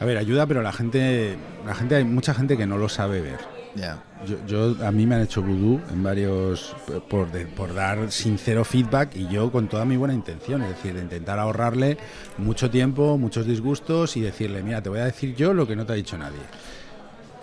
[0.00, 1.36] A ver, ayuda, pero la gente,
[1.66, 3.38] la gente hay mucha gente que no lo sabe ver.
[3.74, 4.02] Ya.
[4.26, 6.74] Yo, yo- a mí me han hecho vudú en varios
[7.08, 10.94] por, de- por dar sincero feedback y yo con toda mi buena intención, es decir,
[10.94, 11.96] de intentar ahorrarle
[12.38, 15.86] mucho tiempo, muchos disgustos y decirle, mira, te voy a decir yo lo que no
[15.86, 16.40] te ha dicho nadie.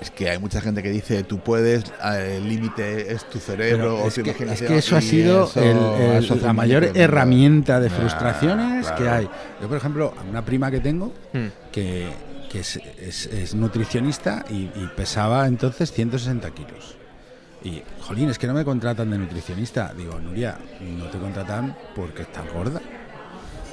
[0.01, 3.95] Es que hay mucha gente que dice, tú puedes, eh, el límite es tu cerebro
[4.03, 6.53] o es, tu que, es imaginación", que eso ha sido eso- el- el- eso la
[6.53, 9.15] mayor de herramienta de Ah, frustraciones que claro.
[9.15, 9.29] hay.
[9.61, 11.47] Yo, por ejemplo, a una prima que tengo Hmm.
[11.71, 12.09] que,
[12.49, 16.95] que es, es- es nutricionista y, y pesaba entonces 160 kilos.
[17.63, 19.93] Y, jolín, es que no me contratan de nutricionista.
[19.97, 22.81] Digo, Nuria, no te contratan porque estás gorda.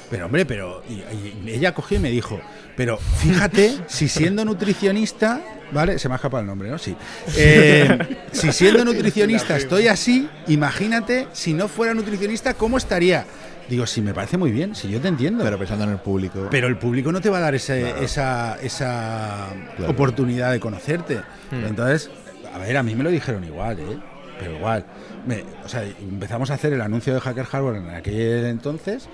[0.09, 2.39] Pero hombre, pero y- y ella cogió y me dijo,
[2.75, 5.97] pero fíjate si siendo nutricionista, ¿vale?
[5.97, 6.77] Se me ha escapado el nombre, ¿no?
[6.77, 6.95] Sí.
[7.37, 13.25] Eh, si siendo nutricionista estoy así, imagínate si no fuera nutricionista, ¿cómo estaría?
[13.69, 15.43] Digo, sí, me parece muy bien, si yo te entiendo.
[15.43, 16.47] Pero pensando en el público.
[16.51, 19.47] Pero el público no te va a dar ese- esa, esa
[19.77, 19.91] Claro.
[19.91, 21.21] oportunidad de conocerte.
[21.51, 21.65] Hmm.
[21.65, 22.11] Entonces,
[22.53, 23.97] a ver, a mí me lo dijeron igual, ¿eh?
[24.39, 24.85] Pero igual.
[25.25, 29.07] Me- o sea, empezamos a hacer el anuncio de Hacker Harbor en aquel entonces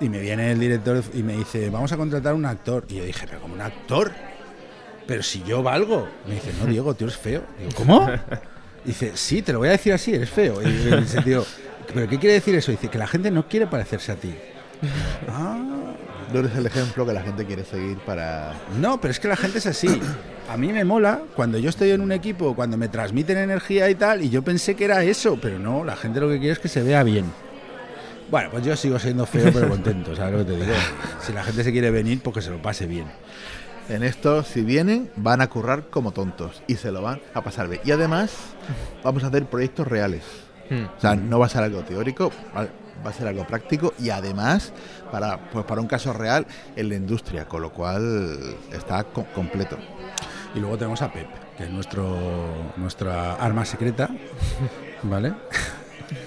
[0.00, 2.86] y me viene el director y me dice, vamos a contratar un actor.
[2.88, 4.10] Y yo dije, pero como un actor.
[5.06, 6.08] Pero si yo valgo.
[6.26, 7.42] Me dice, no, Diego, tú eres feo.
[7.58, 8.08] Digo, ¿cómo?
[8.84, 10.62] Dice, sí, te lo voy a decir así, eres feo.
[10.62, 11.44] Y en el sentido,
[11.94, 12.70] ¿pero qué quiere decir eso?
[12.70, 14.34] Dice, que la gente no quiere parecerse a ti.
[15.28, 15.58] Ah,
[16.32, 18.52] No eres el ejemplo que la gente quiere seguir para...
[18.78, 20.00] no, pero es que la gente es así.
[20.48, 23.94] A mí me mola cuando yo estoy en un equipo, cuando me transmiten energía y
[23.94, 26.58] tal, y yo pensé que era eso, pero no, la gente lo que quiere es
[26.58, 27.26] que se vea bien.
[28.30, 30.76] Bueno, pues yo sigo siendo feo pero contento, ¿sabes lo que te digo?
[31.22, 33.06] Si la gente se quiere venir, pues que se lo pase bien.
[33.88, 37.68] En esto, si vienen, van a currar como tontos y se lo van a pasar
[37.68, 37.80] bien.
[37.86, 38.30] Y además,
[39.02, 40.22] vamos a hacer proyectos reales.
[40.70, 40.84] Hmm.
[40.96, 44.72] O sea, no va a ser algo teórico, va a ser algo práctico y además,
[45.10, 46.46] para, pues para un caso real,
[46.76, 49.78] en la industria, con lo cual está co- completo.
[50.54, 52.16] Y luego tenemos a Pep, que es nuestro,
[52.76, 54.08] nuestra arma secreta,
[55.04, 55.34] ¿vale?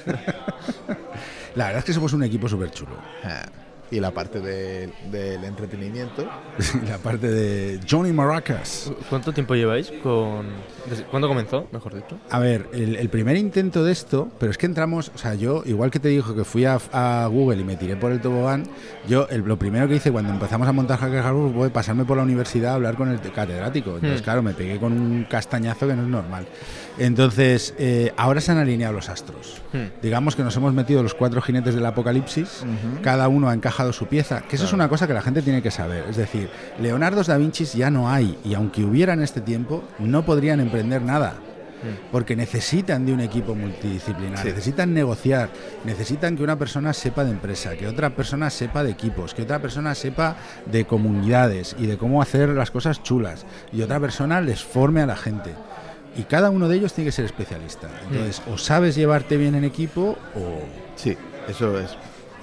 [1.55, 2.95] La verdad es que somos un equipo súper chulo.
[3.91, 6.25] Y la parte de- del entretenimiento.
[6.89, 8.89] la parte de Johnny Maracas.
[9.09, 10.47] ¿Cuánto tiempo lleváis con...?
[10.89, 12.17] desde- ¿Cuándo comenzó, mejor dicho?
[12.29, 15.63] A ver, el, el primer intento de esto, pero es que entramos, o sea, yo,
[15.65, 18.63] igual que te dijo que fui a, a Google y me tiré por el tobogán,
[19.09, 22.15] yo el- lo primero que hice cuando empezamos a montar Hacker Hardware fue pasarme por
[22.15, 23.95] la universidad a hablar con el catedrático.
[23.95, 24.23] Entonces, Hmm.
[24.23, 26.47] claro, me pegué con un castañazo que no es normal.
[26.97, 29.61] Entonces, eh, ahora se han alineado los astros.
[29.73, 30.01] Hmm.
[30.01, 32.63] Digamos que nos hemos metido los cuatro jinetes del apocalipsis,
[33.01, 35.61] cada uno ha encajado su pieza, que eso es una cosa que la gente tiene
[35.61, 36.05] que saber.
[36.09, 40.25] Es decir, Leonardo da Vinci ya no hay, y aunque hubiera en este tiempo, no
[40.25, 41.35] podrían emprender nada.
[42.11, 44.49] Porque necesitan de un equipo multidisciplinar, Sí.
[44.49, 45.49] necesitan negociar,
[45.83, 49.57] necesitan que una persona sepa de empresa, que otra persona sepa de equipos, que otra
[49.57, 50.35] persona sepa
[50.67, 55.07] de comunidades y de cómo hacer las cosas chulas, y otra persona les forme a
[55.07, 55.55] la gente.
[56.17, 57.87] Y cada uno de ellos tiene que ser especialista.
[58.09, 60.59] Entonces, o sabes llevarte bien en equipo o...
[60.95, 61.95] Sí, eso es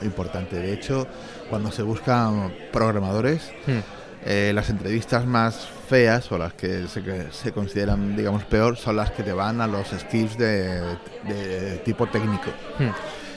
[0.02, 0.56] importante.
[0.58, 1.06] De hecho,
[1.50, 3.80] cuando se buscan programadores, Hmm.
[4.24, 8.96] eh, las entrevistas más feas o las que se, que se consideran, digamos, peor son
[8.96, 10.80] las que te van a los skills de,
[11.24, 12.50] de tipo técnico.
[12.78, 12.90] Hmm.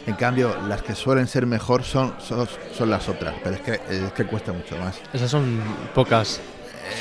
[0.09, 3.79] En cambio, las que suelen ser mejor son, son, son las otras, pero es que,
[3.89, 4.99] es que cuesta mucho más.
[5.13, 5.59] Esas son
[5.93, 6.39] pocas.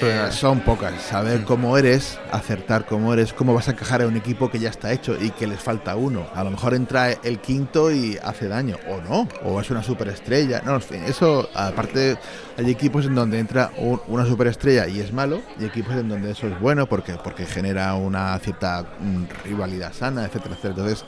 [0.03, 0.95] Eh, son pocas.
[1.03, 4.71] Saber cómo eres, acertar cómo eres, cómo vas a encajar en un equipo que ya
[4.71, 6.27] está hecho y que les falta uno.
[6.35, 10.63] A lo mejor entra el quinto y hace daño, o no, o es una superestrella.
[10.65, 12.17] No, en fin, eso, aparte,
[12.57, 16.31] hay equipos en donde entra un- una superestrella y es malo, y equipos en donde
[16.31, 20.75] eso es bueno porque, porque genera una cierta mm, rivalidad sana, etcétera, etcétera.
[20.77, 21.05] Entonces,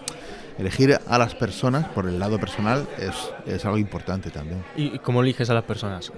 [0.59, 3.15] elegir a las personas por el lado personal es,
[3.47, 4.63] es algo importante también.
[4.77, 6.13] ¿Y cómo eliges a las personas?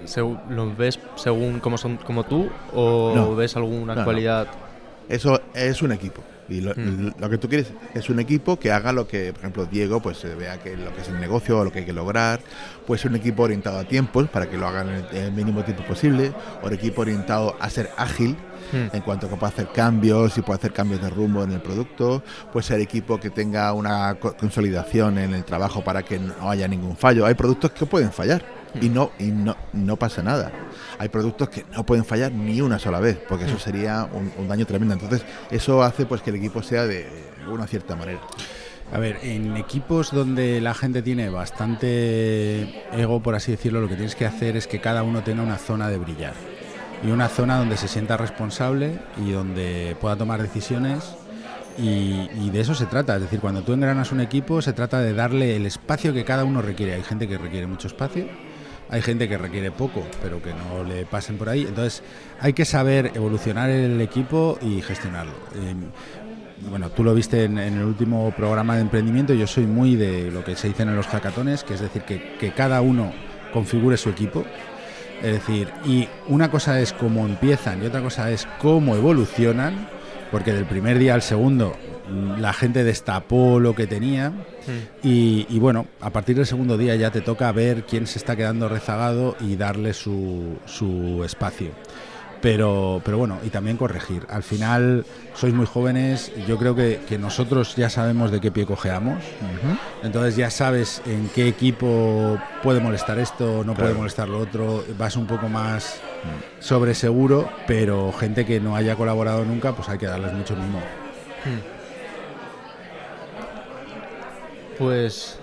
[0.49, 3.35] ¿Los ves según cómo son como tú o No.
[3.35, 4.05] ves alguna No, no.
[4.05, 4.47] cualidad?
[5.09, 6.21] Eso es un equipo.
[6.47, 7.13] Y lo, Mm.
[7.19, 10.17] lo que tú quieres es un equipo que haga lo que, por ejemplo, Diego, pues
[10.17, 12.39] se vea que lo que es el negocio, lo que hay que lograr.
[12.85, 15.63] Puede ser un equipo orientado a tiempos para que lo hagan en el, el mínimo
[15.63, 16.31] tiempo posible.
[16.61, 18.35] O un equipo orientado a ser ágil
[18.71, 18.95] Hmm.
[18.95, 21.61] en cuanto a que puede hacer cambios y puede hacer cambios de rumbo en el
[21.61, 22.23] producto.
[22.51, 26.67] Puede ser equipo que tenga una co- consolidación en el trabajo para que no haya
[26.67, 27.27] ningún fallo.
[27.27, 28.43] Hay productos que pueden fallar
[28.81, 30.51] y no y no, no pasa nada.
[30.97, 34.47] Hay productos que no pueden fallar ni una sola vez, porque eso sería un, un
[34.47, 34.93] daño tremendo.
[34.93, 37.07] Entonces, eso hace pues que el equipo sea de
[37.47, 38.19] una cierta manera.
[38.93, 43.95] A ver, en equipos donde la gente tiene bastante ego, por así decirlo, lo que
[43.95, 46.33] tienes que hacer es que cada uno tenga una zona de brillar.
[47.03, 51.15] Y una zona donde se sienta responsable y donde pueda tomar decisiones.
[51.77, 53.15] Y, y de eso se trata.
[53.15, 56.45] Es decir, cuando tú engranas un equipo, se trata de darle el espacio que cada
[56.45, 56.93] uno requiere.
[56.93, 58.27] Hay gente que requiere mucho espacio,
[58.89, 61.61] hay gente que requiere poco, pero que no le pasen por ahí.
[61.61, 62.03] Entonces,
[62.39, 65.33] hay que saber evolucionar el equipo y gestionarlo.
[65.55, 65.73] Eh,
[66.69, 70.43] bueno, tú lo viste en, el último programa de emprendimiento, yo soy muy de lo
[70.43, 73.11] que se dicen en los hackatones, que es decir, que, que cada uno
[73.51, 74.45] configure su equipo.
[75.21, 79.87] Es decir, y una cosa es cómo empiezan y otra cosa es cómo evolucionan,
[80.31, 81.75] porque del primer día al segundo
[82.39, 84.31] la gente destapó lo que tenía
[85.03, 88.35] y, y bueno, a partir del segundo día ya te toca ver quién se está
[88.35, 91.71] quedando rezagado y darle su, su espacio.
[92.41, 94.27] Pero, pero bueno, y también corregir.
[94.29, 95.03] Al final
[95.33, 99.23] sois muy jóvenes, yo creo que, que nosotros ya sabemos de qué pie cojeamos.
[100.03, 104.83] Entonces ya sabes en qué equipo puede molestar esto, no puede molestar lo otro.
[104.95, 105.99] Vas un poco más
[106.59, 110.81] sobre seguro, pero gente que no haya colaborado nunca, pues hay que darles mucho mimo.
[114.77, 115.37] Pues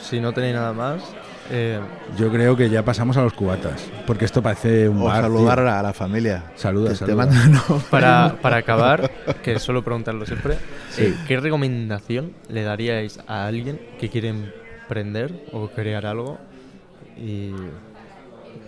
[0.00, 1.02] si no tenéis nada más,
[1.50, 1.80] eh,
[2.16, 5.22] Yo creo que ya pasamos a los cubatas, porque esto parece un O bar.
[5.22, 5.62] saludar tío.
[5.62, 6.44] a la, a la familia.
[6.56, 7.26] Saluda, saluda.
[7.26, 9.10] no, para, para acabar,
[9.42, 10.56] que suelo preguntarlo siempre,
[10.90, 11.04] Sí.
[11.04, 16.38] eh, ¿qué recomendación le daríais a alguien que quiere emprender o crear algo?
[17.16, 17.52] ¿Y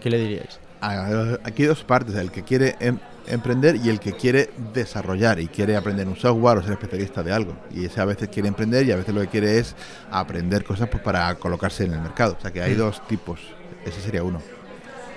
[0.01, 0.59] qué le diríais?
[0.81, 5.49] Aquí hay dos partes, el que quiere em- emprender y el que quiere desarrollar y
[5.49, 7.55] quiere aprender un software o ser especialista de algo.
[7.75, 9.75] Y ese a veces quiere emprender y a veces lo que quiere es
[10.11, 12.37] aprender cosas pues, para colocarse en el mercado.
[12.39, 12.79] O sea que hay Mm.
[12.79, 13.41] dos tipos.
[13.85, 14.41] Ese sería uno.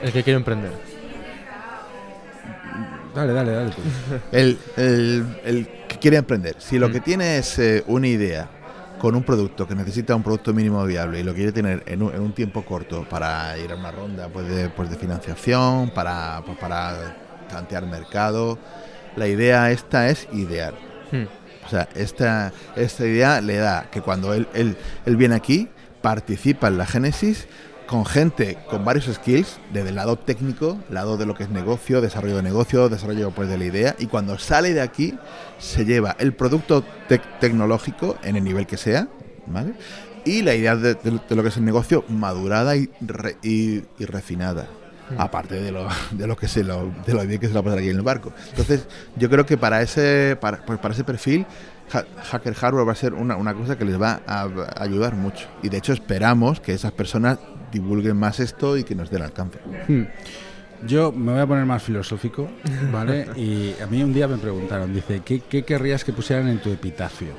[0.01, 0.72] El que quiere emprender.
[3.16, 3.70] Dale, dale, dale.
[3.72, 3.82] tú.
[4.32, 6.56] El, el- el que quiere emprender.
[6.60, 6.91] Si lo Mm.
[6.91, 8.49] que tiene es eh, una idea
[8.99, 12.14] con un producto que necesita un producto mínimo viable y lo quiere tener en un,
[12.16, 16.41] en un tiempo corto para ir a una ronda pues, de, pues, de financiación, para,
[16.45, 17.18] pues, para
[17.49, 18.57] plantear mercado,
[19.15, 20.73] la idea esta es ideal.
[21.11, 21.25] Hmm.
[21.65, 24.75] O sea, esta, esta idea le da que cuando él, él,
[25.05, 25.69] él viene aquí,
[26.01, 27.47] participa en la génesis
[27.87, 32.01] con gente con varios skills, desde el lado técnico, lado de lo que es negocio,
[32.01, 35.13] desarrollo de negocio, desarrollo pues, de la idea, y cuando sale de aquí,
[35.59, 39.07] se lleva el producto tec- tecnológico en el nivel que sea,
[39.47, 39.73] ¿vale?
[40.25, 44.05] y la idea de, de lo que es el negocio madurada y, re- y, y
[44.05, 44.67] refinada.
[45.18, 47.61] Aparte de lo, de lo que se lo, de lo bien que se lo va
[47.61, 48.32] a pasar aquí en el barco.
[48.49, 48.86] Entonces,
[49.16, 51.45] yo creo que para ese, para, pues para ese perfil,
[51.91, 55.16] Ha- Hacker Hardware va a ser una, una cosa que les va a, a ayudar
[55.16, 55.47] mucho.
[55.61, 57.39] Y de hecho esperamos que esas personas
[57.72, 59.59] divulguen más esto y que nos den alcance.
[59.88, 60.03] Hmm.
[60.88, 62.49] Yo me voy a poner más filosófico,
[62.91, 63.28] ¿vale?
[63.36, 66.72] Y a mí un día me preguntaron, dice, ¿qué, qué querrías que pusieran en tu
[66.72, 67.30] epitafio?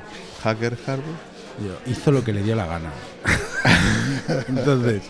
[0.43, 1.35] Hacker Hardware.
[1.65, 2.89] Yo, hizo lo que le dio la gana.
[4.47, 5.03] Entonces,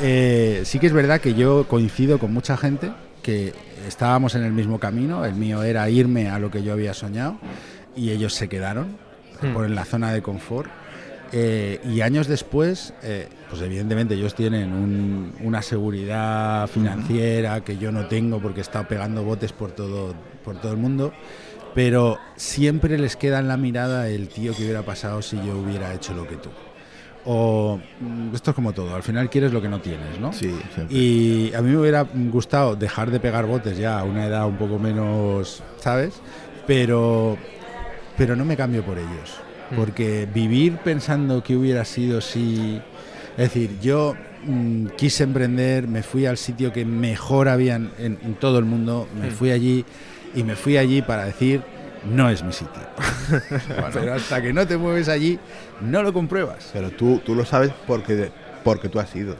[0.00, 2.90] eh, sí que es verdad que yo coincido con mucha gente
[3.22, 3.52] que
[3.86, 5.24] estábamos en el mismo camino.
[5.24, 7.38] El mío era irme a lo que yo había soñado
[7.96, 8.96] y ellos se quedaron
[9.40, 9.52] Hmm.
[9.54, 10.68] por en la zona de confort.
[11.30, 17.92] Eh, y años después, eh, pues evidentemente ellos tienen un- una seguridad financiera que yo
[17.92, 21.12] no tengo porque he estado pegando botes por todo, por todo el mundo,
[21.74, 25.92] pero siempre les queda en la mirada el tío que hubiera pasado si yo hubiera
[25.94, 26.48] hecho lo que tú.
[27.30, 30.32] O mm, esto es como todo, al final quieres lo que no tienes, ¿no?
[30.32, 30.96] Sí, siempre.
[30.96, 34.56] Y a mí me hubiera gustado dejar de pegar botes ya a una edad un
[34.56, 36.22] poco menos, ¿sabes?
[36.66, 37.36] Pero,
[38.16, 39.36] pero no me cambio por ellos.
[39.76, 42.80] Porque vivir pensando que hubiera sido si...
[43.32, 44.14] Es decir, yo
[44.46, 49.06] mm, quise emprender, me fui al sitio que mejor habían en, en todo el mundo,
[49.20, 49.84] me fui allí
[50.34, 51.60] y me fui allí para decir,
[52.04, 52.80] no es mi sitio.
[53.92, 55.38] pero hasta que no te mueves allí,
[55.80, 56.70] no lo compruebas.
[56.72, 58.30] Pero tú, tú lo sabes porque,
[58.64, 59.36] porque tú has ido.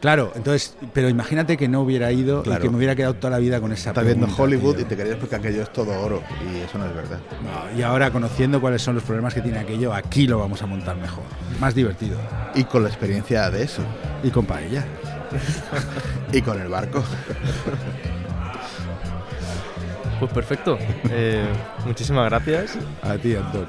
[0.00, 2.60] Claro, entonces, pero imagínate que no hubiera ido Claro.
[2.60, 4.84] y que me hubiera quedado toda la vida con esa Estás viendo pregunta, Hollywood tío.
[4.84, 6.22] y te creías porque aquello es todo oro.
[6.54, 7.18] Y eso no es verdad.
[7.42, 10.66] No, y ahora conociendo cuáles son los problemas que tiene aquello, aquí lo vamos a
[10.66, 11.24] montar mejor,
[11.60, 12.18] más divertido
[12.54, 13.82] Y con la experiencia de eso.
[14.22, 14.84] y con paella.
[16.32, 17.02] Y con el barco.
[20.18, 20.78] Pues perfecto.
[21.10, 21.46] Eh,
[21.84, 22.78] muchísimas gracias.
[23.02, 23.68] A ti, Antón.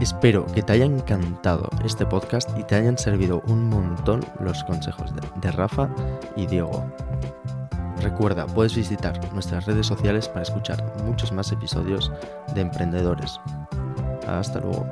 [0.00, 5.14] Espero que te haya encantado este podcast y te hayan servido un montón los consejos
[5.14, 5.88] de, de Rafa
[6.36, 6.84] y Diego.
[8.02, 12.12] Recuerda, puedes visitar nuestras redes sociales para escuchar muchos más episodios
[12.54, 13.40] de Emprendedores.
[14.26, 14.86] Hasta luego.